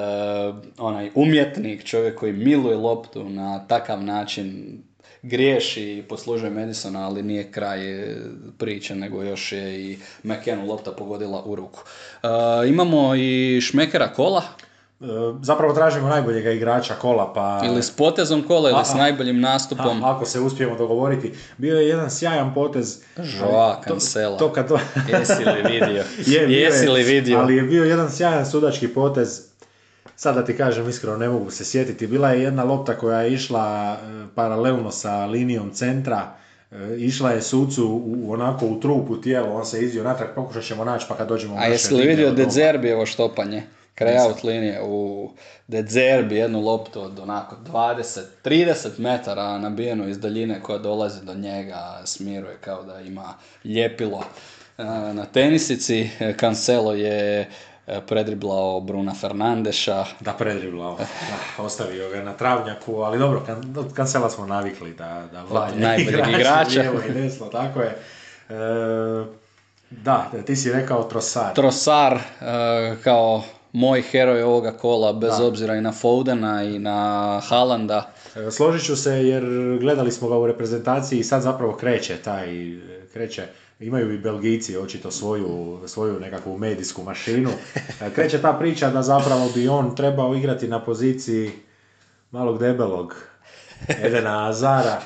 [0.77, 4.77] onaj umjetnik, čovjek koji miluje loptu na takav način
[5.21, 8.17] griješi i poslužuje Madisona, ali nije kraj e,
[8.57, 11.83] priče, nego još je i McKennu lopta pogodila u ruku.
[12.23, 12.27] E,
[12.67, 14.41] imamo i Šmekera kola,
[15.01, 15.05] E,
[15.41, 17.61] Zapravo tražimo najboljega igrača kola, pa...
[17.65, 20.03] ili s potezom kola, ili A, s najboljim nastupom.
[20.03, 21.33] A, ako se uspijemo dogovoriti.
[21.57, 22.99] Bio je jedan sjajan potez.
[23.17, 24.37] Joao ali to- Cancela.
[24.37, 24.79] To, kad to...
[25.09, 26.03] Jesi li vidio?
[26.33, 27.39] Je, Jesi je, li vidio?
[27.39, 29.50] Ali je bio jedan sjajan sudački potez.
[30.15, 32.07] Sad da ti kažem iskreno, ne mogu se sjetiti.
[32.07, 36.35] Bila je jedna lopta koja je išla e, paralelno sa linijom centra.
[36.71, 40.85] E, Išla je sucu u, onako u trupu tijelo, on se izdio natrag, pokušat ćemo
[40.85, 42.31] naći pa kad dođemo A jesi li vidio.
[42.31, 43.63] De Zerbijevo štopanje?
[43.95, 45.29] Kraj out linije u
[45.67, 51.33] De Zerbi jednu loptu od onako 20, 30 metara nabijenu iz daljine koja dolazi do
[51.33, 53.33] njega, smiruje kao da ima
[53.63, 54.23] ljepilo
[54.77, 54.83] e,
[55.13, 56.09] na tenisici.
[56.39, 57.49] Cancelo je
[58.07, 60.05] predriblao Bruna Fernandeša.
[60.19, 60.97] Da, predriblao.
[60.97, 65.75] Da, ostavio ga na travnjaku, ali dobro, kan, od kancela smo navikli da, da valja
[65.75, 66.79] najboljeg igrača.
[66.79, 67.97] lijevo i desno, tako je.
[68.49, 69.25] E,
[69.89, 71.55] da, ti si rekao Trossard.
[71.55, 72.21] Trosar e,
[73.03, 75.45] kao moj heroj ovoga kola, bez Da.
[75.45, 78.11] obzira i na Fodena i na Halanda.
[78.35, 79.43] E, Složit ću se jer
[79.79, 82.47] gledali smo ga u reprezentaciji i sad zapravo kreće taj,
[83.13, 83.47] kreće,
[83.81, 87.49] imaju i Belgijci očito svoju, svoju nekakvu medijsku mašinu.
[88.15, 91.51] Kreće ta priča da zapravo bi on trebao igrati na poziciji
[92.31, 93.15] malog debelog
[93.87, 95.01] Edena Azara.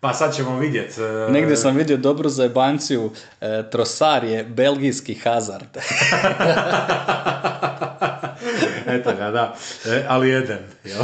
[0.00, 1.02] Pa sad ćemo vidjeti.
[1.02, 5.76] e, Negdje sam vidio dobru zajebanciju, e, Trosar je belgijski hazard.
[8.86, 9.56] Eto ga, da.
[9.86, 11.02] E, ali Eden, jel?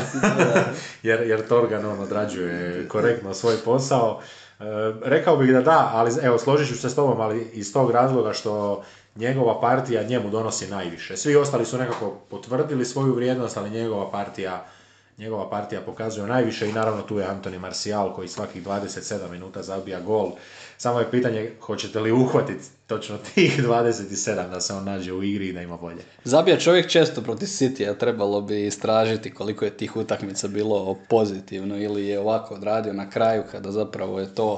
[1.02, 4.22] jer, jer Torgan on odrađuje korektno svoj posao.
[4.60, 4.64] E,
[5.04, 8.32] rekao bih da da, ali evo, složit ću se s tobom, ali iz tog razloga
[8.32, 8.82] što
[9.16, 11.16] njegova partija njemu donosi najviše.
[11.16, 14.66] Svi ostali su nekako potvrdili svoju vrijednost, ali njegova partija
[15.18, 20.00] njegova partija pokazuje najviše i naravno tu je Antoni Marcial koji svakih 27 minuta zabija
[20.00, 20.30] gol.
[20.78, 25.48] Samo je pitanje hoćete li uhvatiti točno tih 27 da se on nađe u igri
[25.48, 26.02] i da ima bolje.
[26.24, 31.76] Zabija čovjek često protiv City, a trebalo bi istražiti koliko je tih utakmica bilo pozitivno
[31.76, 34.52] ili je ovako odradio na kraju kada zapravo je to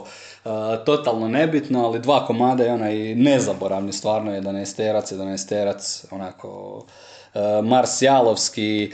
[0.45, 0.51] uh,
[0.87, 6.85] totalno nebitno, ali dva komada je onaj nezaboravni stvarno 11 11 terac onako
[7.63, 8.93] marsjalovski,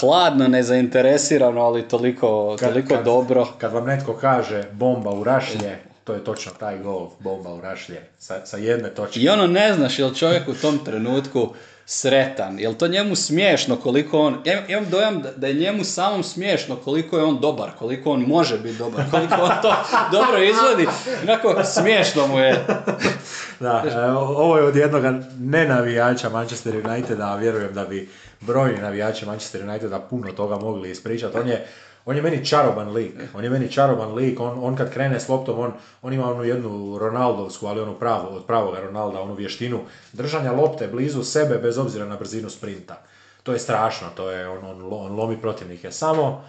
[0.00, 3.48] hladno, nezainteresirano, ali toliko, toliko dobro.
[3.58, 8.02] Kad vam netko kaže bomba u rašlje, to je točno taj gol, bomba u rašlje,
[8.18, 9.20] sa, sa jedne točke.
[9.20, 11.54] I ono ne znaš je li čovjek u tom trenutku
[11.86, 15.84] sretan, je li to njemu smiješno koliko on, ja imam dojam da, da je njemu
[15.84, 19.74] samom smiješno koliko je on dobar, koliko on može biti dobar, koliko on to
[20.12, 20.86] dobro izvodi,
[21.22, 22.66] onako smiješno mu je.
[23.60, 25.02] Da, e, ovo je od jednog
[25.38, 28.08] nenavijača Manchester Uniteda, a vjerujem da bi
[28.40, 31.38] brojni navijači Manchester Uniteda puno toga mogli ispričati.
[31.38, 31.66] On je,
[32.04, 35.28] on je meni čaroban lik, on je meni čaroban lik, on, on kad krene s
[35.28, 39.80] loptom, on, on ima onu jednu Ronaldovsku, ali onu pravu, od pravoga Ronalda, onu vještinu
[40.12, 43.02] držanja lopte blizu sebe bez obzira na brzinu sprinta.
[43.42, 45.92] To je strašno, to je, on, on, on lomi protivnike.
[45.92, 46.44] Samo,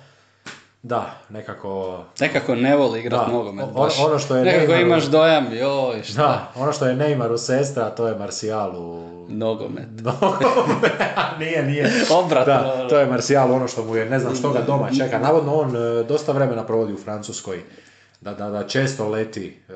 [0.85, 2.03] da, nekako...
[2.19, 3.99] Nekako ne voli igrat nogomet baš.
[3.99, 7.89] ono što je Nekako Neymaru- imaš dojam, joj, šta, Da, ono što je Neymaru sestra,
[7.89, 9.25] to je Marcial u...
[9.29, 9.87] nogomet.
[11.39, 11.91] nije, nije.
[12.11, 12.53] Obratno.
[12.53, 15.19] Da, to je Marcial, ono što mu je, ne znam što ga doma čeka.
[15.19, 17.63] Navodno on e, dosta vremena provodi u Francuskoj.
[18.21, 19.73] Da, da, da često leti e,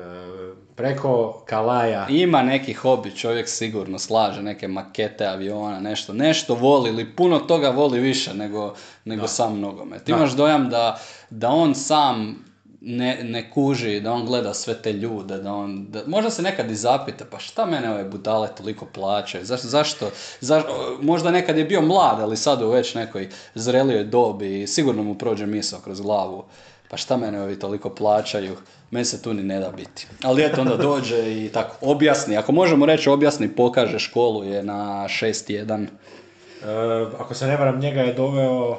[0.80, 2.06] preko Kalaja.
[2.08, 7.70] Ima neki hobi, čovjek sigurno slaže neke makete aviona, nešto, nešto voli ili puno toga
[7.70, 10.08] voli više nego, nego sam nogomet.
[10.08, 12.44] Imaš dojam da, da on sam
[12.80, 16.70] ne, ne kuži, da on gleda sve te ljude, da on, da, možda se nekad
[16.70, 21.64] i zapita, pa šta mene ove budale toliko plaćaju, zašto, zašto, zašto, možda nekad je
[21.64, 26.00] bio mlad, ali sad u već nekoj zrelijoj dobi i sigurno mu prođe misao kroz
[26.00, 26.44] glavu,
[26.90, 28.56] pa šta mene ovi toliko plaćaju,
[28.90, 30.06] meni se tu ni ne da biti.
[30.22, 35.04] Ali eto onda dođe i tako objasni, ako možemo reći objasni, pokaže školu je na
[35.08, 35.86] 6.1.
[35.86, 38.78] E, ako se ne varam, njega je doveo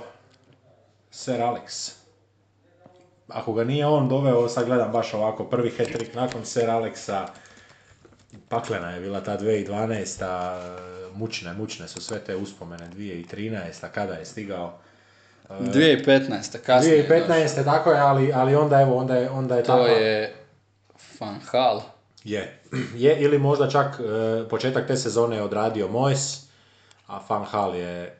[1.11, 1.91] Sir Alex.
[3.27, 7.27] Ako ga nije on doveo, sad gledam baš ovako, prvi hat-trick nakon Sir Alexa,
[8.49, 10.23] paklena je bila ta 2012.
[10.23, 10.61] a
[11.15, 13.87] mučne, mučne su sve te uspomene 2013.
[13.93, 14.79] kada je stigao.
[15.49, 16.57] 2015.
[16.57, 17.09] kasnije.
[17.09, 17.63] 2015.
[17.63, 19.87] tako je, ali, ali onda evo, onda je, onda je To tako.
[19.87, 20.35] je
[21.19, 21.81] Van Hal.
[22.23, 22.59] Je.
[22.95, 26.43] je, ili možda čak e, početak te sezone je odradio Moyes,
[27.07, 28.17] a Van Hal je,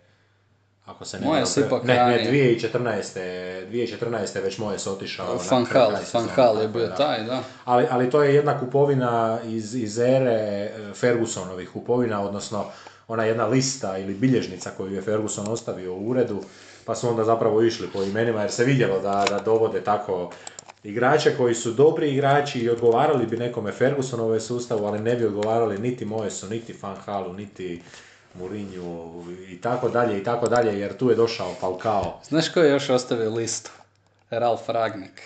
[0.85, 2.31] ako se ne pre- ipak ne, ne, ranije.
[2.55, 3.19] 2014.
[3.63, 4.35] 2014.
[4.35, 5.39] je već Moyes otišao.
[5.65, 5.81] kraj-
[6.27, 6.95] Hal, je bio da.
[6.95, 7.43] taj, da.
[7.65, 12.65] Ali, ali to je jedna kupovina iz, iz ere e, Fergusonovih kupovina, odnosno
[13.07, 16.43] ona jedna lista ili bilježnica koju je Ferguson ostavio u uredu,
[16.85, 20.31] pa su onda zapravo išli po imenima jer se vidjelo da, da dovode tako
[20.83, 25.77] igrače koji su dobri igrači i odgovarali bi nekome Fergusonove sustavu, ali ne bi odgovarali
[25.77, 27.81] niti Moesu, niti Van Halu, niti
[28.33, 32.19] Mourinhu i tako dalje i tako dalje, jer tu je došao Falcao.
[32.23, 33.71] Znaš ko je još ostavio listu?
[34.29, 35.21] Ralf Ragnik.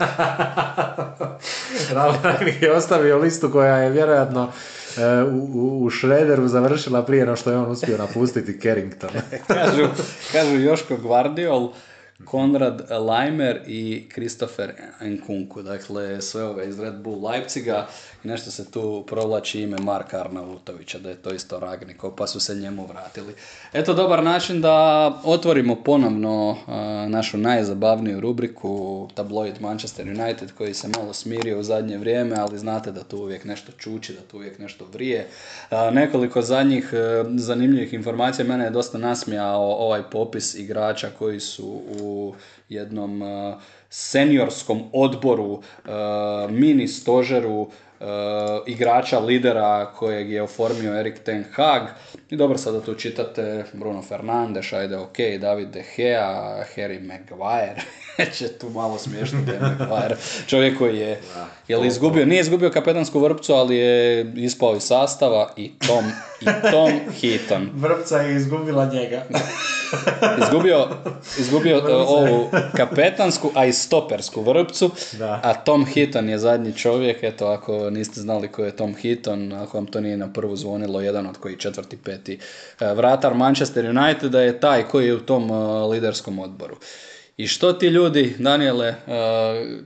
[1.94, 4.52] Ralf Rangnick je ostavio listu koja je vjerojatno
[5.32, 9.10] u, u, u Šrederu završila prije no što je on uspio napustiti Carrington.
[9.46, 9.86] kažu,
[10.32, 11.72] kažu Joško Gvardiol,
[12.24, 15.62] Konrad Leimer i Christopher Nkunku.
[15.62, 17.86] Dakle, sve ove iz Red Bull Leipziga
[18.24, 22.40] i nešto se tu provlači ime Marka Arnautovića, da je to isto Ragnikov, pa su
[22.40, 23.34] se njemu vratili.
[23.72, 26.56] Eto, dobar način da otvorimo ponovno
[27.08, 32.92] našu najzabavniju rubriku Tabloid Manchester United, koji se malo smirio u zadnje vrijeme, ali znate
[32.92, 35.28] da tu uvijek nešto čuči, da tu uvijek nešto vrije.
[35.92, 42.34] Nekoliko zadnjih e, zanimljivih informacija, mene je dosta nasmijao ovaj popis igrača koji su u
[42.68, 43.22] jednom
[43.90, 45.90] seniorskom odboru, e,
[46.48, 47.68] mini stožeru
[48.00, 48.04] e,
[48.66, 51.82] igrača, lidera kojeg je oformio Erik Ten Hag.
[52.30, 57.82] I dobro sada tu čitate Bruno Fernandes, ajde ok, David De Gea, Harry Maguire,
[58.36, 60.16] će tu malo smiješno da je Maguire.
[60.46, 61.20] Čovjek koji je,
[61.68, 66.04] je li izgubio, nije izgubio kapetansku vrpcu, ali je ispao iz sastava i Tom,
[66.40, 67.70] i Tom Heaton.
[67.74, 69.22] Vrpca je izgubila njega.
[70.42, 70.88] Izgubio,
[71.38, 75.40] izgubio ovu kapetansku, a iz stopersku vrpcu, Da.
[75.42, 79.76] a Tom Hitton je zadnji čovjek, eto ako niste znali ko je Tom Hitton, ako
[79.78, 82.38] vam to nije na prvu zvonilo, jedan od koji četvrti, peti
[82.80, 85.54] e, vratar Manchester Uniteda je taj koji je u tom e,
[85.86, 86.76] liderskom odboru.
[87.40, 88.96] I što ti ljudi, Daniele, e,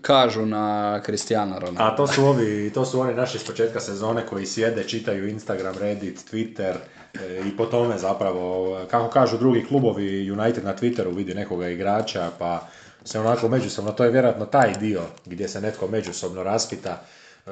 [0.03, 1.83] kažu na Cristiano Ronaldo?
[1.83, 5.75] A to su ovi, to su oni naši s početka sezone koji sjede, čitaju Instagram,
[5.79, 6.75] Reddit, Twitter
[7.15, 12.31] e, i po tome zapravo, kako kažu drugi klubovi, United na Twitteru vidi nekoga igrača,
[12.39, 12.69] pa
[13.05, 17.05] se onako međusobno, to je vjerojatno taj dio gdje se netko međusobno raspita.
[17.47, 17.51] E,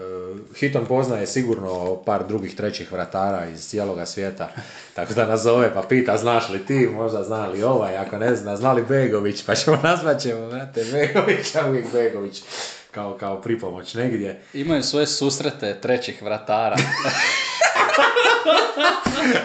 [0.55, 4.49] Hiton poznaje sigurno par drugih trećih vratara iz cijeloga svijeta,
[4.95, 8.57] tako da nazove pa pita znaš li ti, možda zna li ovaj, ako ne zna,
[8.57, 12.43] zna li Begović, pa ćemo nazvat ćemo, brate, Begovića, uvijek Begović,
[12.91, 14.43] kao, kao pripomoć negdje.
[14.53, 16.77] Imaju svoje susrete trećih vratara.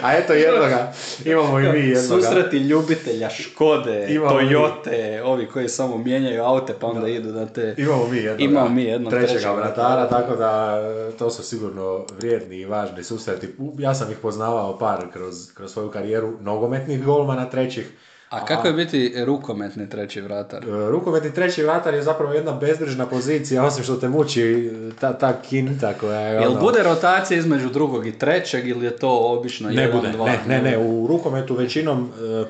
[0.02, 0.92] A eto jednoga,
[1.24, 2.22] imamo i mi jednoga.
[2.22, 4.48] Susreti ljubitelja Škode, Imamo mi.
[4.48, 7.74] Toyote, ovi koji samo mijenjaju aute pa onda idu na te...
[7.78, 12.06] Imamo mi jednoga, Imamo mi jednog trećega trećega vratara, tako da e, to su sigurno
[12.18, 13.48] vrijedni i važni susreti.
[13.78, 17.92] Ja sam ih poznavao par kroz, kroz svoju karijeru nogometnih golmana trećih.
[18.30, 20.64] A kako je biti rukometni treći vratar?
[20.64, 24.70] E, Rukometni treći vratar je zapravo jedna bezbrižna pozicija, osim što te muči e,
[25.00, 28.96] ta, ta kinta koja je Jel ono- bude rotacija između drugog i trećeg ili je
[28.96, 30.26] to obično Ne jedan, bude, dva?
[30.26, 32.10] ne, ne, ne, u rukometu većinom
[32.42, 32.44] e,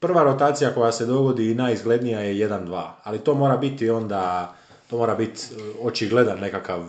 [0.00, 4.54] prva rotacija koja se dogodi i najizglednija je 1-2, ali to mora biti onda,
[4.90, 5.42] to mora biti
[5.82, 6.80] očigledan nekakav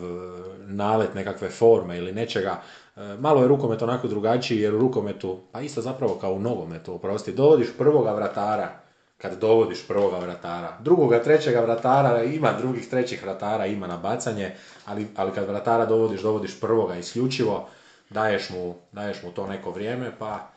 [0.67, 2.61] nalet nekakve forme ili nečega.
[2.99, 6.93] E, Malo je rukomet onako drugačiji jer u rukometu, pa isto zapravo kao u nogometu,
[6.93, 8.69] oprosti, dovodiš prvoga vratara,
[9.17, 10.77] kad dovodiš prvoga vratara.
[10.79, 16.21] Drugoga, trećega vratara, ima drugih trećih vratara, ima na bacanje, ali, ali kad vratara dovodiš,
[16.21, 17.67] dovodiš prvoga isključivo,
[18.09, 20.47] daješ mu, daješ mu to neko vrijeme, pa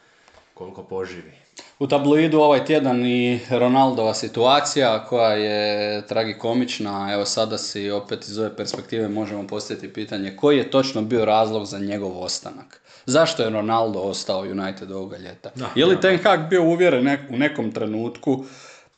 [0.54, 1.41] koliko poživi.
[1.78, 8.38] U tabloidu ovaj tjedan i Ronaldova situacija koja je tragikomična, evo sada si opet iz
[8.38, 12.80] ove perspektive možemo postaviti pitanje koji je točno bio razlog za njegov ostanak?
[13.06, 15.50] Zašto je Ronaldo ostao United ovoga ljeta?
[15.54, 16.00] Da, je li ja.
[16.00, 18.44] Ten Hag bio uvjeren nek- u nekom trenutku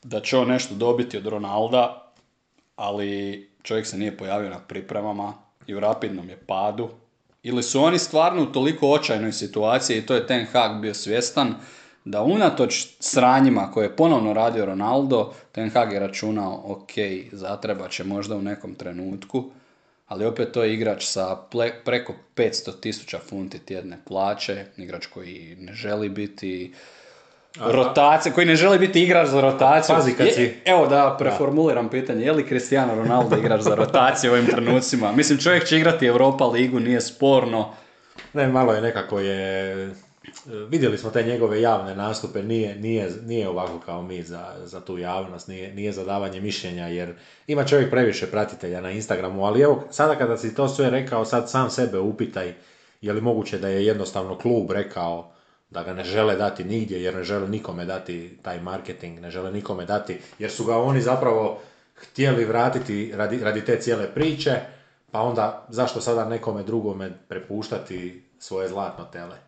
[0.03, 2.11] da će on nešto dobiti od Ronalda,
[2.75, 5.33] ali čovjek se nije pojavio na pripremama
[5.67, 6.89] i u rapidnom je padu?
[7.43, 11.55] Ili su oni stvarno u toliko očajnoj situaciji i to je Ten Hag bio svjestan
[12.05, 16.91] da unatoč sranjima koje je ponovno radio Ronaldo, Ten Hag je računao ok,
[17.31, 19.43] zatreba će možda u nekom trenutku,
[20.07, 25.57] ali opet to je igrač sa ple- preko 500 tisuća funti tjedne plaće, igrač koji
[25.59, 26.73] ne želi biti
[27.57, 29.95] rotacija, koji ne želi biti igrač za rotaciju.
[29.95, 34.31] Pazi kad Je- si- Evo da preformuliram pitanje, je li Cristiano Ronaldo igrač za rotaciju
[34.31, 35.11] u ovim trenucima?
[35.11, 37.73] Mislim, čovjek će igrati Europa ligu, nije sporno.
[38.33, 39.89] Ne, malo je nekako je...
[40.69, 44.97] Vidjeli smo te njegove javne nastupe, nije, nije, nije ovako kao mi za, za tu
[44.97, 47.15] javnost, nije, nije za davanje mišljenja, jer
[47.47, 51.49] ima čovjek previše pratitelja na Instagramu, ali evo, sada kada si to sve rekao, sad
[51.49, 52.53] sam sebe upitaj,
[53.01, 55.31] je li moguće da je jednostavno klub rekao
[55.69, 59.51] da ga ne žele dati nigdje, jer ne žele nikome dati taj marketing, ne žele
[59.51, 61.59] nikome dati, jer su ga oni zapravo
[61.95, 64.55] htjeli vratiti radi, radi te cijele priče,
[65.11, 69.44] pa onda zašto sada nekome drugome prepuštati svoje zlatno tele?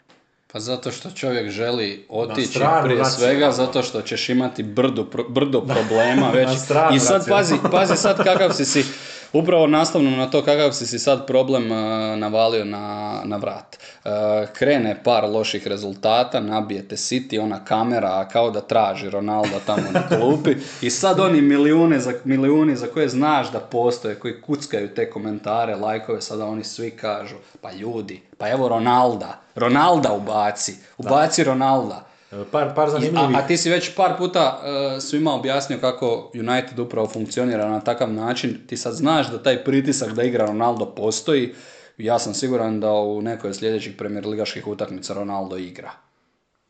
[0.53, 3.25] Pa zato što čovjek želi otići stranu prije nacionalnu.
[3.37, 6.49] svega, zato što ćeš imati brdo, pro- brdo problema već.
[6.93, 8.85] I sad pazi, pazi sad kakav si si,
[9.33, 13.77] upravo nastavno na to kakav si si sad problem a, navalio na, na vrat.
[14.03, 20.07] A, krene par loših rezultata, nabijete City, ona kamera kao da traži Ronalda tamo na
[20.07, 25.09] klupi i sad oni milijune za, milijuni za koje znaš da postoje, koji kuckaju te
[25.09, 32.06] komentare, lajkove, sada oni svi kažu, pa ljudi, pa evo Ronalda, Ronalda ubaci, ubaci Ronalda.
[32.31, 33.35] E, Par, par zanimljivih...
[33.35, 37.79] A, a ti si već par puta uh, svima objasnio kako United upravo funkcionira na
[37.79, 38.57] takav način.
[38.67, 41.53] Ti sad znaš da taj pritisak da igra Ronaldo postoji.
[41.97, 45.91] Ja sam siguran da u nekoj od sljedećih premier ligaških utakmica Ronaldo igra.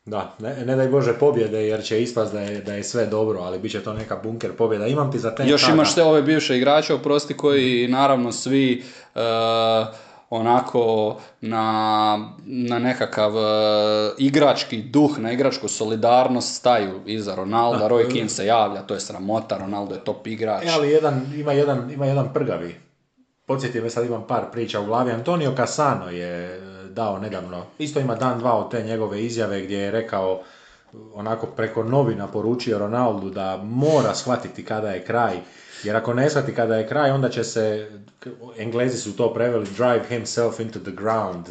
[0.04, 3.40] Da, ne, ne daj Bože pobjede jer će ispast da je, da je sve dobro,
[3.40, 4.86] ali bit će to neka bunker pobjeda.
[4.86, 8.84] Imam ti za Ten Još imaš te ove bivše igrače, oprosti, koji naravno svi
[9.14, 9.20] uh,
[10.30, 13.42] onako na, na nekakav uh,
[14.18, 17.88] igrački duh, na igračku solidarnost staju iza Ronalda.
[17.88, 20.64] Roy Keane se javlja, to je sramota, Ronaldo je top igrač.
[20.64, 22.80] E, ali jedan, ima, jedan, ima jedan prgavi.
[23.46, 25.10] Podsjeti me, sad imam par priča u glavi.
[25.10, 26.60] Antonio Casano je e,
[26.90, 30.40] dao nedavno, isto ima dan dva od te njegove izjave gdje je rekao
[31.14, 35.36] onako preko novina poručio Ronaldu da mora shvatiti kada je kraj.
[35.84, 37.90] Jer ako ne shvati kada je kraj, onda će se,
[38.58, 41.46] Englezi su to preveli, drive himself into the ground.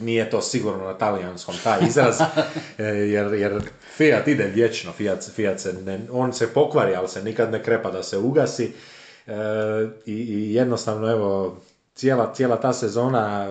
[0.00, 2.20] Nije to sigurno na talijanskom taj izraz,
[2.78, 3.62] e, jer, jer
[3.96, 7.90] Fiat ide vječno, Fiat, Fiat se ne, on se pokvari, ali se nikad ne krepa
[7.90, 8.72] da se ugasi.
[9.26, 9.32] E,
[10.06, 11.60] i, I jednostavno, evo,
[11.94, 13.46] cijela, cijela ta sezona,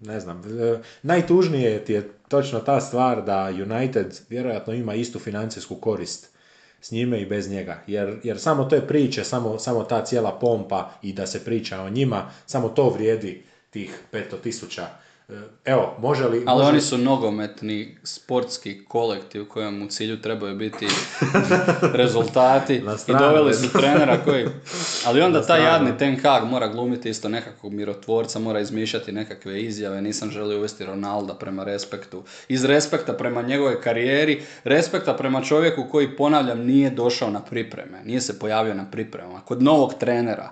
[0.00, 5.76] ne znam, e, najtužnije ti je točno ta stvar da United vjerojatno ima istu financijsku
[5.76, 6.33] korist
[6.84, 7.82] s njime i bez njega.
[7.86, 11.90] Jer, jer samo te priče, samo, samo ta cijela pompa i da se priča o
[11.90, 14.86] njima, samo to vrijedi tih 500 tisuća
[15.64, 16.42] evo, može li...
[16.46, 20.86] Ali oni su nogometni sportski kolektiv kojem u cilju trebaju biti
[22.02, 22.74] rezultati
[23.08, 24.46] i doveli su trenera koji...
[25.06, 30.02] Ali onda taj jadni Ten Hag mora glumiti isto nekakvog mirotvorca, mora izmišljati nekakve izjave,
[30.02, 32.22] nisam želio uvesti Ronalda prema respektu.
[32.48, 38.20] Iz respekta prema njegove karijeri, respekta prema čovjeku koji, ponavljam, nije došao na pripreme, nije
[38.20, 39.40] se pojavio na pripremama.
[39.40, 40.50] Kod novog trenera,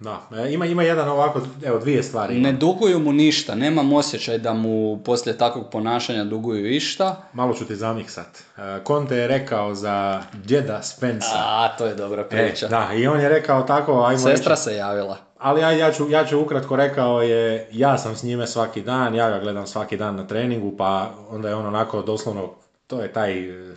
[0.00, 2.40] da, e, ima, ima jedan ovako, evo dvije stvari.
[2.40, 7.22] Ne duguju mu ništa, nemam osjećaj da mu poslije takvog ponašanja duguju išta.
[7.32, 8.42] Malo ću ti zamiksat.
[8.86, 11.36] Conte je rekao za djeda Spensa.
[11.36, 12.66] A, to je dobra e, priča.
[12.66, 15.16] E, da, i on je rekao tako, ajmo Sestra se javila.
[15.38, 19.14] Ali ja, ja, ću, ja ću ukratko rekao je, ja sam s njime svaki dan,
[19.14, 22.54] ja ga gledam svaki dan na treningu, pa onda je on onako doslovno,
[22.86, 23.74] to je taj e,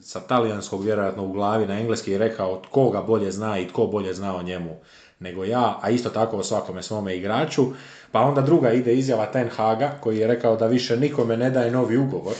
[0.00, 3.86] sa talijanskog vjerojatno u glavi na engleski je rekao tko ga bolje zna i tko
[3.86, 4.76] bolje zna o njemu
[5.24, 7.66] nego ja, a isto tako o svakome svome igraču.
[8.12, 11.70] Pa onda druga ide izjava Ten Haga koji je rekao da više nikome ne daje
[11.70, 12.34] novi ugovor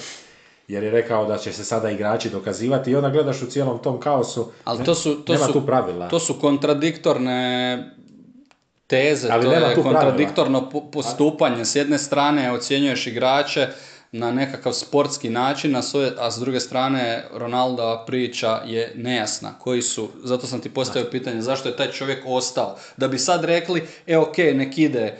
[0.68, 4.01] jer je rekao da će se sada igrači dokazivati i onda gledaš u cijelom tom
[4.01, 6.09] kaosu, Ali to su, to nema su, tu pravila.
[6.09, 7.78] To su kontradiktorne
[8.87, 11.64] teze, Ali to je kontradiktorno postupanje.
[11.64, 13.68] S jedne strane ocjenjuješ igrače,
[14.17, 15.83] na nekakav sportski način, a,
[16.19, 19.59] a s druge strane Ronaldo priča je nejasna.
[19.59, 22.77] Koji su, zato sam ti postavio pitanje zašto je taj čovjek ostao.
[22.97, 25.19] Da bi sad rekli, e ok, nek ide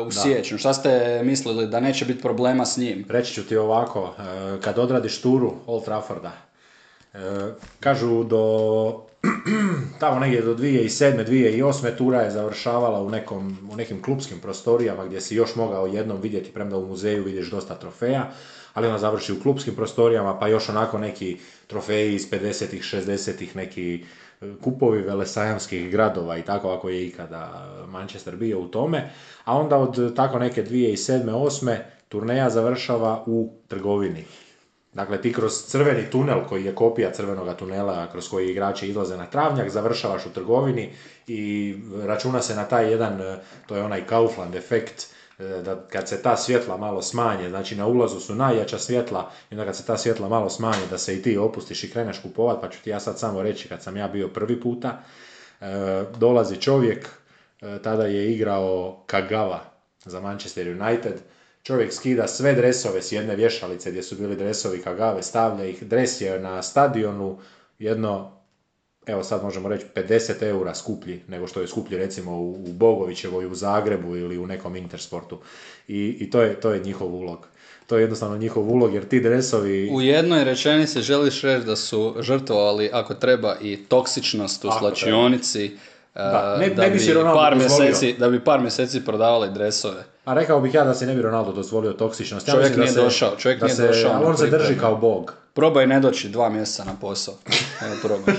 [0.00, 0.58] uh, u siječnju.
[0.58, 3.06] Šta ste mislili da neće biti problema s njim?
[3.08, 6.47] Reći ću ti ovako, uh, kad odradiš turu Old Trafforda,
[7.80, 9.08] kažu do
[10.00, 11.26] tamo negdje do 2007.
[11.26, 11.96] 2008.
[11.96, 16.52] tura je završavala u, nekom, u nekim klubskim prostorijama gdje si još mogao jednom vidjeti,
[16.52, 18.30] premda u muzeju vidiš dosta trofeja,
[18.74, 24.04] ali ona završi u klubskim prostorijama, pa još onako neki trofeji iz 50-ih, 60-ih, neki
[24.40, 29.10] e, kupovi velesajamskih gradova i tako ako je ikada Manchester bio u tome,
[29.44, 31.30] a onda od tako neke 2007.
[31.30, 31.76] 8.
[32.08, 34.24] turneja završava u trgovini
[34.98, 39.26] Dakle, ti kroz crveni tunel koji je kopija crvenoga tunela kroz koji igrači izlaze na
[39.26, 40.90] travnjak, završavaš u trgovini
[41.26, 41.74] i
[42.06, 45.06] računa se na taj jedan, e, to je onaj Kaufland efekt,
[45.38, 49.54] e, da kad se ta svjetla malo smanje, znači na ulazu su najjača svjetla i
[49.54, 52.60] onda kad se ta svjetla malo smanje da se i ti opustiš i kreneš kupovat,
[52.60, 55.02] pa ću ti ja sad samo reći kad sam ja bio prvi puta,
[55.60, 55.66] e,
[56.18, 57.08] dolazi čovjek,
[57.82, 59.58] tada je igrao Kagawa
[60.04, 61.14] za Manchester United,
[61.62, 66.20] čovjek skida sve dresove s jedne vješalice gdje su bili dresovi Kagave, stavlja ih, dres
[66.20, 67.38] je na stadionu
[67.78, 68.32] jedno,
[69.06, 73.54] evo sad možemo reći 50 eura skuplji nego što je skuplji recimo u Bogovićevoj, u
[73.54, 75.38] Zagrebu ili u nekom Intersportu.
[75.88, 77.48] I, i to, je, to je njihov ulog.
[77.86, 79.90] To je jednostavno njihov ulog jer ti dresovi...
[79.92, 85.76] U jednoj rečenici želiš reći da su žrtvovali ako treba i toksičnost u slačionici,
[86.18, 86.98] da, ne, da, bi
[87.34, 90.04] par mjeseci, da bi par mjeseci prodavali dresove.
[90.24, 92.48] A rekao bih ja da se ne bi Ronaldo dozvolio toksičnost.
[92.48, 94.12] Ja čovjek nije se, došao, čovjek nije se, došao.
[94.14, 95.34] Ali on se drži kao bog.
[95.54, 97.34] Probaj ne doći dva mjeseca na posao.
[97.86, 98.34] Evo probaj.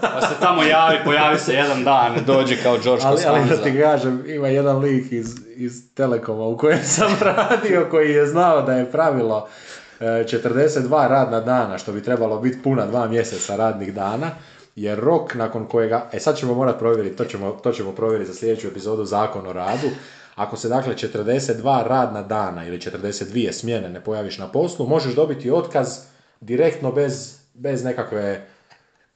[0.00, 3.78] Pa se tamo javi, pojavi se jedan dan, dođi kao George ali, ali da ti
[3.80, 8.72] kažem, ima jedan lik iz, iz Telekoma u kojem sam radio koji je znao da
[8.72, 9.48] je pravilo
[10.00, 14.30] 42 e, radna dana, što bi trebalo biti puna dva mjeseca radnih dana,
[14.76, 18.38] jer rok nakon kojega, e sad ćemo morati provjeriti, to ćemo, to ćemo provjeriti za
[18.38, 19.88] sljedeću epizodu Zakon o radu,
[20.34, 25.50] ako se dakle 42 radna dana ili 42 smjene ne pojaviš na poslu, možeš dobiti
[25.50, 25.98] otkaz
[26.40, 28.44] direktno bez, bez nekakve e,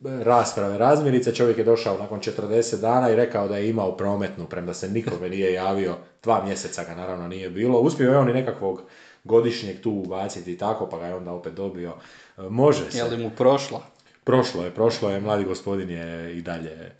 [0.00, 1.34] rasprave, razmirice.
[1.34, 5.28] Čovjek je došao nakon 40 dana i rekao da je imao prometnu, premda se nikome
[5.28, 7.80] nije javio, dva mjeseca ga naravno nije bilo.
[7.80, 8.82] Uspio je on i nekakvog
[9.24, 11.92] godišnjeg tu ubaciti i tako, pa ga je onda opet dobio.
[12.38, 12.98] E, može se.
[12.98, 13.82] Je li mu prošla?
[14.28, 16.92] Prošlo je, prošlo je, mladi gospodin je i dalje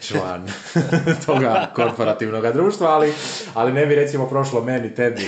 [0.00, 0.48] član
[1.26, 3.12] toga korporativnog društva, ali,
[3.54, 5.26] ali ne bi recimo prošlo meni, tebi,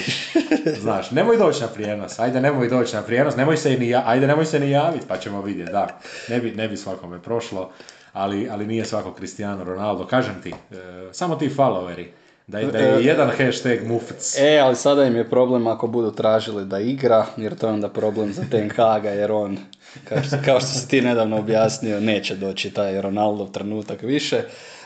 [0.81, 4.45] znaš, nemoj doći na prijenos, ajde nemoj doći na prijenos, nemoj se ni, ajde nemoj
[4.45, 7.71] se ni javiti, pa ćemo vidjeti, da, ne bi, ne bi svakome prošlo,
[8.13, 10.75] ali, ali nije svako Cristiano Ronaldo, kažem ti, e,
[11.13, 12.07] samo ti followeri,
[12.47, 14.39] da je, da je e, jedan hashtag mufc.
[14.39, 17.89] E, ali sada im je problem ako budu tražili da igra, jer to je onda
[17.89, 19.59] problem za Ten Haga, jer on
[20.05, 24.43] kao što, kao što si ti nedavno objasnio, neće doći taj Ronaldov trenutak više.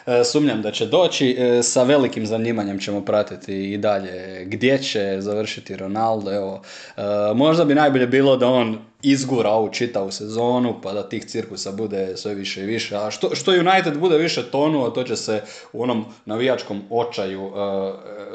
[0.07, 1.37] e, sumnjam da će doći.
[1.39, 6.33] E, sa velikim zanimanjem ćemo pratiti i dalje gdje će završiti Ronaldo.
[6.33, 6.63] Evo,
[6.97, 7.03] e,
[7.35, 12.17] možda bi najbolje bilo da on izgura ovu čitavu sezonu, pa da tih cirkusa bude
[12.17, 12.97] sve više i više.
[12.97, 15.43] A što, što United bude više tonuo, to će se
[15.73, 17.53] u onom navijačkom očaju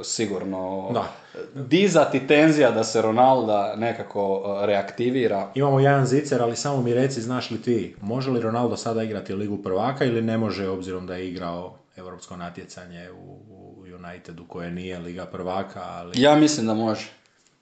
[0.04, 1.23] sigurno Da.
[1.54, 5.52] Dizati tenzija da se Ronalda nekako e, reaktivira.
[5.56, 9.34] Imamo jedan zicer, ali samo mi reci, znaš li ti, može li Ronaldo sada igrati
[9.34, 13.54] Ligu prvaka ili ne može, obzirom da je igrao europsko natjecanje u,
[14.06, 16.22] Unitedu koje nije Liga prvaka, ali...
[16.22, 17.10] Ja mislim da može.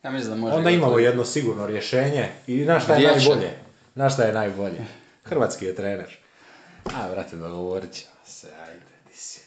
[0.04, 0.56] Ja mislim da može.
[0.56, 3.52] Onda imamo jedno sigurno rješenje i znaš šta je najbolje?
[3.96, 4.86] Znaš šta je najbolje?
[5.24, 6.18] Hrvatski je trener.
[6.86, 8.91] A, brate, dogovorit ćemo se, ajde,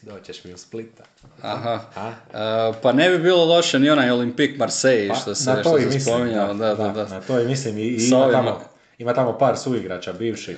[0.05, 1.03] doćeš mi u Splita.
[1.41, 1.79] Aha.
[1.95, 2.09] A?
[2.09, 5.69] E, pa ne bi bilo loše ni onaj Olympique Marseille Pa, što se, na to
[5.69, 6.53] što i se mislim, spominjao.
[6.53, 7.07] Da, da, da.
[7.07, 8.61] Na to i mislim, i, i ima, tamo,
[8.97, 10.57] ima tamo par suigrača bivših.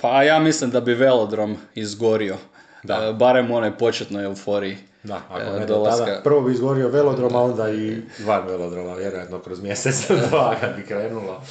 [0.00, 2.36] Pa ja mislim da bi velodrom izgorio.
[2.82, 3.08] Da.
[3.08, 4.76] E, barem u onoj početnoj euforiji.
[5.02, 6.04] Da, ako e, ne do dolaska.
[6.04, 10.76] tada, prvo bi izgorio velodrom, a onda i van velodroma, vjerojatno kroz mjesec dva kad
[10.76, 11.42] bi krenulo.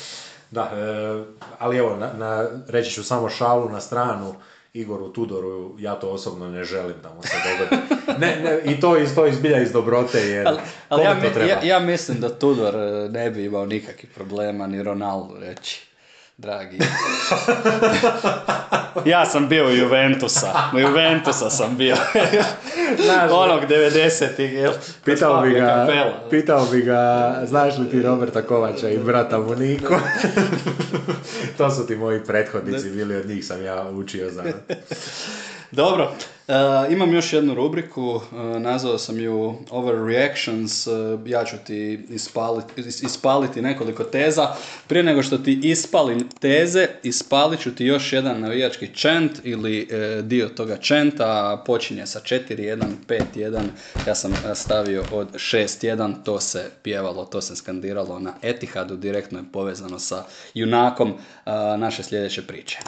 [0.51, 1.23] Da, e,
[1.59, 4.35] ali evo, na, na, reći ću samo šalu na stranu,
[4.79, 7.83] Igoru Tudoru, ja to osobno ne želim da mu se dogodi.
[8.19, 10.57] Ne, ne, I to iz, to izbilja iz dobrote, jer Ali,
[10.89, 14.83] ali ja, mi- ja, ja mislim da Tudor e, ne bi imao nikakvih problema, ni
[14.83, 15.88] Ronaldo reći.
[16.39, 16.77] Dragi.
[19.11, 20.53] ja sam bio u Juventusa.
[20.75, 21.95] U Juventusa sam bio.
[23.05, 24.71] Znaš, Onog 90-ih, jel?
[25.05, 25.87] Pitao bi, ga,
[26.29, 29.93] pitao bi ga, znaš li ti Roberta Kovača i brata Muniku?
[31.57, 34.43] to su ti moji prethodnici bili, od njih sam ja učio za...
[35.71, 36.11] Dobro,
[36.47, 36.53] e,
[36.93, 40.91] imam još jednu rubriku, e, nazvao sam ju Overreactions, e,
[41.25, 44.47] ja ću ti ispaliti, is- ispaliti nekoliko teza.
[44.87, 49.87] Prije nego što ti ispalim teze, ispalit ću ti još jedan navijački čent ili
[50.23, 53.69] dio toga čenta, počinje sa 4-1, 5-1,
[54.05, 59.45] ja sam stavio od 6-1, to se pjevalo, to se skandiralo na Etihadu, direktno je
[59.53, 61.13] povezano sa junakom
[61.77, 62.79] naše sljedeće priče.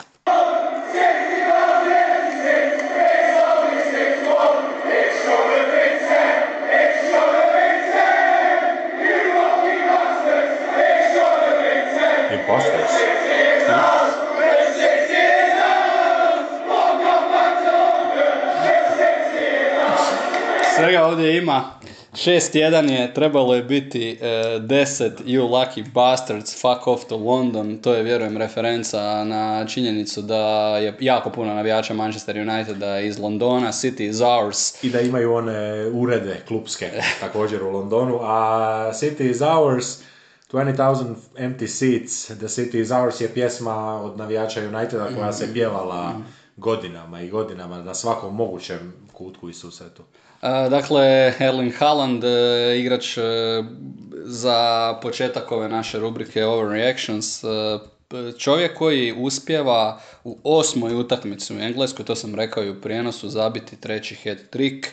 [20.81, 21.63] Svega ovdje ima.
[22.13, 24.25] 6-1 je, trebalo je biti e,
[24.59, 30.77] 10 You Lucky Bastards, Fuck Off to London, to je vjerujem referenca na činjenicu da
[30.77, 34.83] je jako puno navijača Manchester Uniteda iz Londona, City is ours.
[34.83, 39.85] I da imaju one urede klubske također u Londonu, a City is ours,
[40.51, 46.15] 20,000 empty seats, The City is ours je pjesma od navijača Uniteda koja se pjevala
[46.61, 50.03] godinama i godinama na svakom mogućem kutku i susretu.
[50.41, 53.21] E, dakle, Erling Haaland, e, igrač e,
[54.23, 57.43] za početak ove naše rubrike Overreactions,
[58.37, 63.75] čovjek koji uspjeva u osmoj utakmici u Engleskoj, to sam rekao i u prijenosu, zabiti
[63.75, 64.87] treći hat-trick.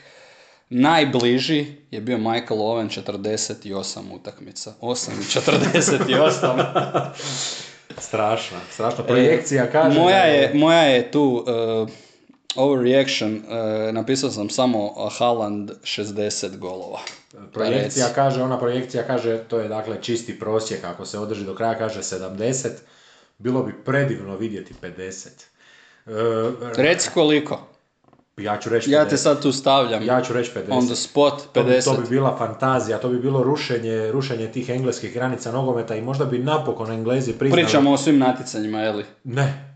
[0.70, 4.74] Najbliži je bio Michael Owen 48 utakmica.
[4.80, 7.68] 8 i 48.
[7.98, 11.88] Strašna, strašna projekcija kaže E, moja, da je, moja je tu uh,
[12.56, 17.00] overreaction, uh, napisao sam samo uh, Haaland 60 golova.
[17.52, 18.14] Projekcija reci.
[18.14, 22.00] kaže, ona projekcija kaže, to je dakle čisti prosjek, ako se održi do kraja kaže
[22.00, 22.68] 70,
[23.38, 25.28] bilo bi predivno vidjeti 50.
[26.06, 26.12] E,
[26.76, 27.77] Reci koliko.
[28.38, 29.08] Ja ću reći Ja 50.
[29.08, 30.02] te sad tu stavljam.
[30.02, 30.62] Ja ću reći 50.
[30.70, 31.84] On the spot, To bi, 50.
[31.84, 36.24] to bi bila fantazija, to bi bilo rušenje, rušenje tih engleskih granica nogometa i možda
[36.24, 37.62] bi napokon Englezi priznali...
[37.62, 39.04] Pričamo o svim natjecanjima, je li?
[39.24, 39.67] Ne.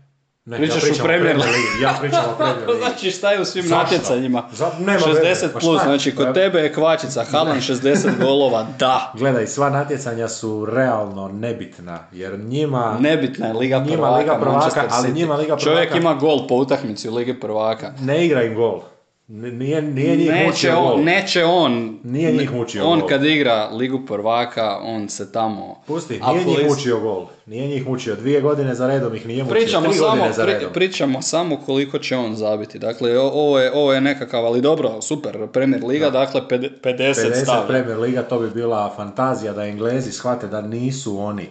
[0.45, 1.83] Ne, Pričaš ja pričam Premier Premier Ligi.
[1.83, 2.79] Ja pričam o Premier Ligi.
[2.79, 4.43] Znači šta je u svim natjecanjima?
[4.79, 9.11] Nema 60 veze, pa plus, znači kod tebe je kvačica, Haaland 60 golova, da.
[9.15, 12.97] Gledaj, sva natjecanja su realno nebitna, jer njima...
[12.99, 16.55] Nebitna je Liga Njima prvaka, Liga prvaka, ali njima Liga Čovjek prvaka- ima gol po
[16.55, 17.93] utakmici u Ligi prvaka.
[17.99, 18.81] Ne igra im gol.
[19.27, 20.85] Nije, nije njih Neće gol.
[20.85, 21.99] on, neće on.
[22.03, 23.09] Nije njih mučio On gol.
[23.09, 25.81] kad igra Ligu prvaka, on se tamo...
[25.87, 27.25] Pusti, nije njih plus- mučio gol.
[27.45, 28.15] Nije njih mučio.
[28.15, 29.55] Dvije godine za redom ih nije mučio.
[29.55, 32.79] Pričamo Tri samo, za pri- pričamo samo koliko će on zabiti.
[32.79, 37.35] Dakle, ovo je, ovo je nekakav, ali dobro, super, Premier Liga, dakle ped- 50, 50
[37.35, 37.67] stavlja.
[37.67, 41.47] Premier Liga, to bi bila fantazija da Englezi shvate da nisu oni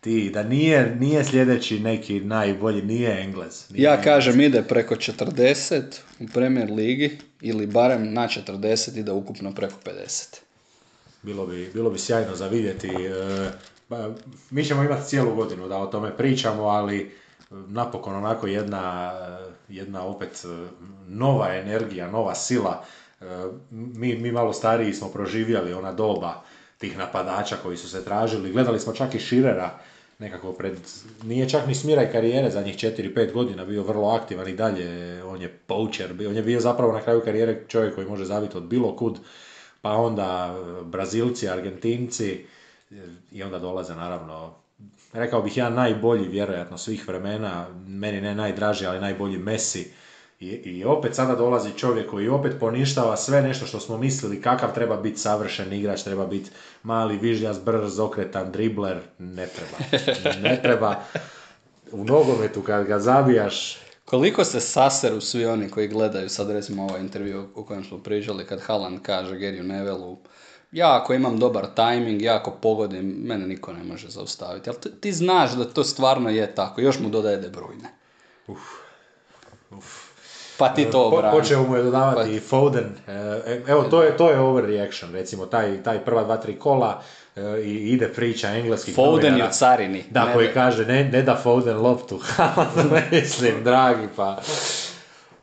[0.00, 3.70] ti, da nije, nije sljedeći neki najbolji, nije Englez.
[3.70, 4.04] Nije Ja Englez.
[4.04, 5.82] kažem ide preko 40
[6.20, 10.36] u Premier Ligi ili barem na 40 ide ukupno preko 50.
[11.22, 12.88] Bilo bi, bilo bi sjajno za vidjeti.
[12.88, 14.12] e,
[14.50, 17.10] mi ćemo imati cijelu godinu da o tome pričamo, ali e,
[17.50, 19.12] napokon onako jedna,
[19.68, 20.48] jedna opet e,
[21.08, 22.84] nova energija, nova sila.
[23.20, 23.24] E,
[23.70, 26.42] mi, mi malo stariji smo proživjeli ona doba
[26.78, 28.52] tih napadača koji su se tražili.
[28.52, 29.78] Gledali smo čak i Širera,
[30.18, 30.78] nekako pred,
[31.22, 35.48] nije čak ni smiraj karijere zadnjih 4-5 godina bio vrlo aktivan i dalje, on je
[35.48, 39.18] poacher, on je bio zapravo na kraju karijere čovjek koji može zabiti od bilo kud,
[39.82, 42.44] pa onda Brazilci, Argentinci
[43.32, 44.54] i onda dolaze naravno
[45.12, 49.90] rekao bih ja najbolji vjerojatno svih vremena, meni ne najdraži, ali najbolji Messi.
[50.40, 54.74] I, I opet sada dolazi čovjek koji opet poništava sve nešto što smo mislili kakav
[54.74, 56.50] treba biti savršen igrač, treba biti
[56.82, 60.02] mali, vižljas, brz, okretan, dribler, ne treba.
[60.48, 60.94] Ne treba.
[61.92, 63.78] U nogometu kad ga zabijaš...
[64.04, 68.46] Koliko se saseru svi oni koji gledaju sad recimo ovaj intervju u kojem smo pričali
[68.46, 70.18] kad Haaland kaže Geriju Nevelu
[70.72, 74.70] ja ako imam dobar tajming, ja ako pogodim, mene niko ne može zaustaviti.
[74.70, 76.80] Ali ti znaš da to stvarno je tako.
[76.80, 77.88] Još mu dodaje De Bruyne.
[78.46, 78.60] Uf.
[79.70, 79.95] Uf.
[80.58, 81.38] Pa ti to obrani.
[81.38, 82.46] Počeo mu je dodavati pa...
[82.48, 82.84] Foden.
[83.08, 83.12] E,
[83.46, 87.02] e, evo, to je, to je overreaction, recimo, taj, taj prva dva, tri kola
[87.36, 90.04] e, i ide priča engleski Foden je carini.
[90.10, 92.20] Da, koji kaže, ne, ne da Foden loptu.
[93.12, 94.38] Mislim, dragi, pa...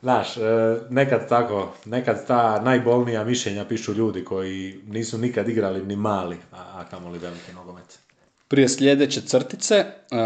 [0.01, 0.41] Znaš, e,
[0.89, 6.57] nekad tako, nekad ta najbolnija mišljenja pišu ljudi koji nisu nikad igrali ni mali, a,
[6.57, 7.99] a kamoli veliki nogomet.
[8.53, 10.17] Prije sljedeće crtice, uh,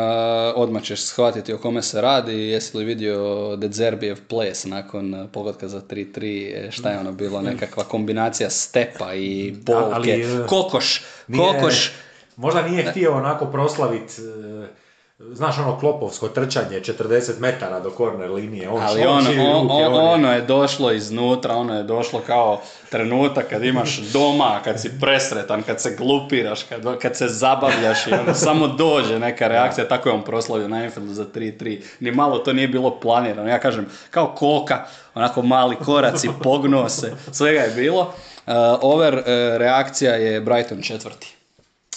[0.55, 5.67] odmah ćeš shvatiti o kome se radi, jesi li vidio The Zerbijev ples nakon pogotka
[5.67, 11.05] za 3-3, e, šta je ono bilo, nekakva kombinacija stepa i bolke, ali, kokoš,
[11.37, 11.91] kokoš.
[12.35, 14.13] Možda nije htio onako proslaviti
[15.19, 20.41] Znaš ono klopovsko trčanje 40 metara do korner linije, on Ali ono, on, ono je
[20.41, 25.95] došlo iznutra, ono je došlo kao trenutak kad imaš doma, kad si presretan, kad se
[25.97, 30.67] glupiraš, kad, kad se zabavljaš i ono, samo dođe neka reakcija, tako je on proslavio
[30.67, 31.81] na Enfieldu za 3-3.
[31.99, 37.15] Ni malo to nije bilo planirano, ja kažem, kao koka, onako mali koraci, pognuo se,
[37.31, 38.01] svega je bilo.
[38.01, 39.23] Uh, over uh,
[39.57, 41.35] reakcija je Brighton četvrti.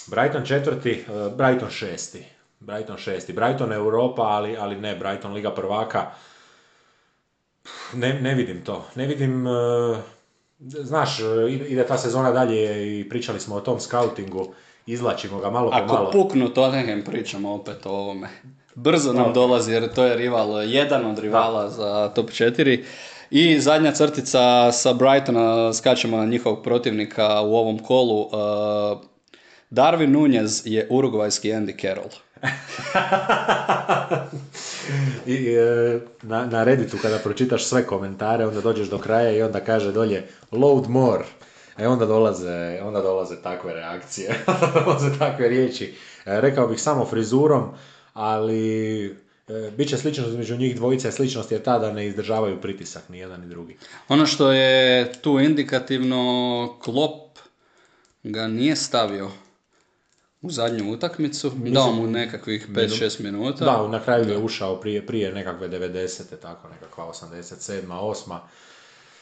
[0.07, 2.40] Brighton četvrti, uh, Brighton šesti.
[2.61, 3.33] Brighton šesti.
[3.33, 6.11] Brighton Europa, ali, ali ne Brighton Liga prvaka.
[7.95, 8.85] Ne, ne vidim to.
[8.95, 9.47] Ne vidim...
[9.47, 9.97] Uh,
[10.59, 11.19] znaš,
[11.69, 14.55] ide ta sezona dalje i pričali smo o tom scoutingu.
[14.87, 16.09] Izlačimo ga malo po malo.
[16.09, 18.29] Ako puknu Tottenham pričamo opet o ovome.
[18.75, 22.85] Brzo nam dolazi jer to je rival, jedan od rivala za top 4.
[23.31, 28.21] I zadnja crtica sa Brightona, skačemo na njihovog protivnika u ovom kolu.
[28.21, 28.31] Uh,
[29.71, 32.11] Darwin Nunez je urugvajski Andy Carroll.
[35.27, 39.61] I, e, na, na Redditu kada pročitaš sve komentare, onda dođeš do kraja i onda
[39.61, 41.25] kaže dolje load more.
[41.79, 44.45] E onda dolaze, onda dolaze takve reakcije,
[44.85, 45.95] dolaze takve riječi.
[46.27, 47.71] E, rekao bih samo frizurom,
[48.13, 49.11] ali e,
[49.77, 53.41] bit će sličnost između njih dvojice, sličnost je ta da ne izdržavaju pritisak ni jedan
[53.41, 53.77] ni drugi.
[54.09, 57.39] Ono što je tu indikativno, Klop
[58.23, 59.31] ga nije stavio
[60.43, 63.65] u zadnju utakmicu, Mislim, dao mu nekakvih 5-6 minuta.
[63.65, 66.23] Da, na kraju je ušao prije, prije nekakve 90.
[66.43, 67.87] tako nekakva 87.
[67.89, 68.39] 8.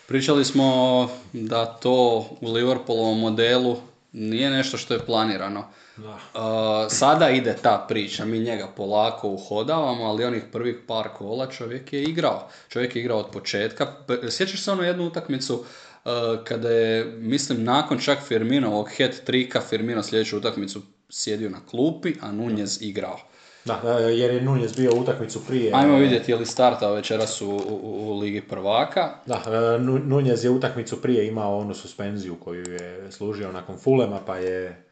[0.06, 3.76] Pričali smo da to u Liverpoolovom modelu
[4.12, 5.64] nije nešto što je planirano.
[5.96, 6.08] Da.
[6.14, 11.92] Uh, sada ide ta priča, mi njega polako uhodavamo, ali onih prvih par kola čovjek
[11.92, 12.48] je igrao.
[12.68, 13.86] Čovjek je igrao od početka.
[14.30, 16.10] Sjećaš se ono jednu utakmicu uh,
[16.44, 22.32] kada je, mislim, nakon čak Firminovog head trika, Firmino sljedeću utakmicu sjedio na klupi, a
[22.32, 23.18] Nunez igrao.
[23.64, 25.72] Da, e, jer je Nunez bio utakmicu prije.
[25.74, 29.14] Ajmo vidjeti je li startao večeras u, u, u Ligi prvaka.
[29.26, 34.36] Da, e, Nunez je utakmicu prije imao onu suspenziju koju je služio nakon Fulema, pa
[34.36, 34.84] je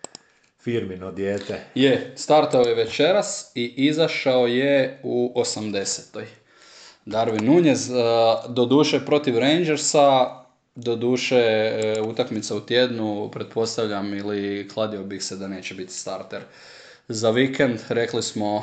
[0.60, 1.60] Firmino dijete.
[1.74, 6.24] Je, startao je večeras i izašao je u 80.
[7.06, 7.94] Darwin Nunez, e,
[8.48, 10.45] doduše protiv Rangersa,
[10.76, 16.42] Doduše, e, utakmica u tjednu, pretpostavljam, ili kladio bih se da neće biti starter.
[17.08, 18.62] Za vikend rekli smo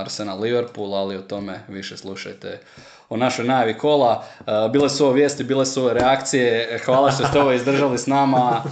[0.00, 2.60] Arsenal Liverpool, ali o tome više slušajte
[3.08, 4.24] o našoj najavi kola.
[4.72, 6.78] bile su ovo vijesti, bile su ove reakcije.
[6.84, 8.62] Hvala što ste ovo izdržali s nama.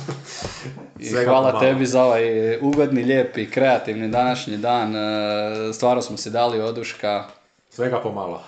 [1.01, 4.97] I hvala tebi za ovaj ugodni, lijepi, kreativni današnji dan.
[4.97, 7.25] E, stvarno smo si dali oduška.
[7.71, 8.43] Svega pomalo.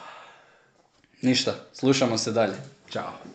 [1.23, 2.55] Ništa, slušamo se dalje.
[2.91, 3.30] Ćao.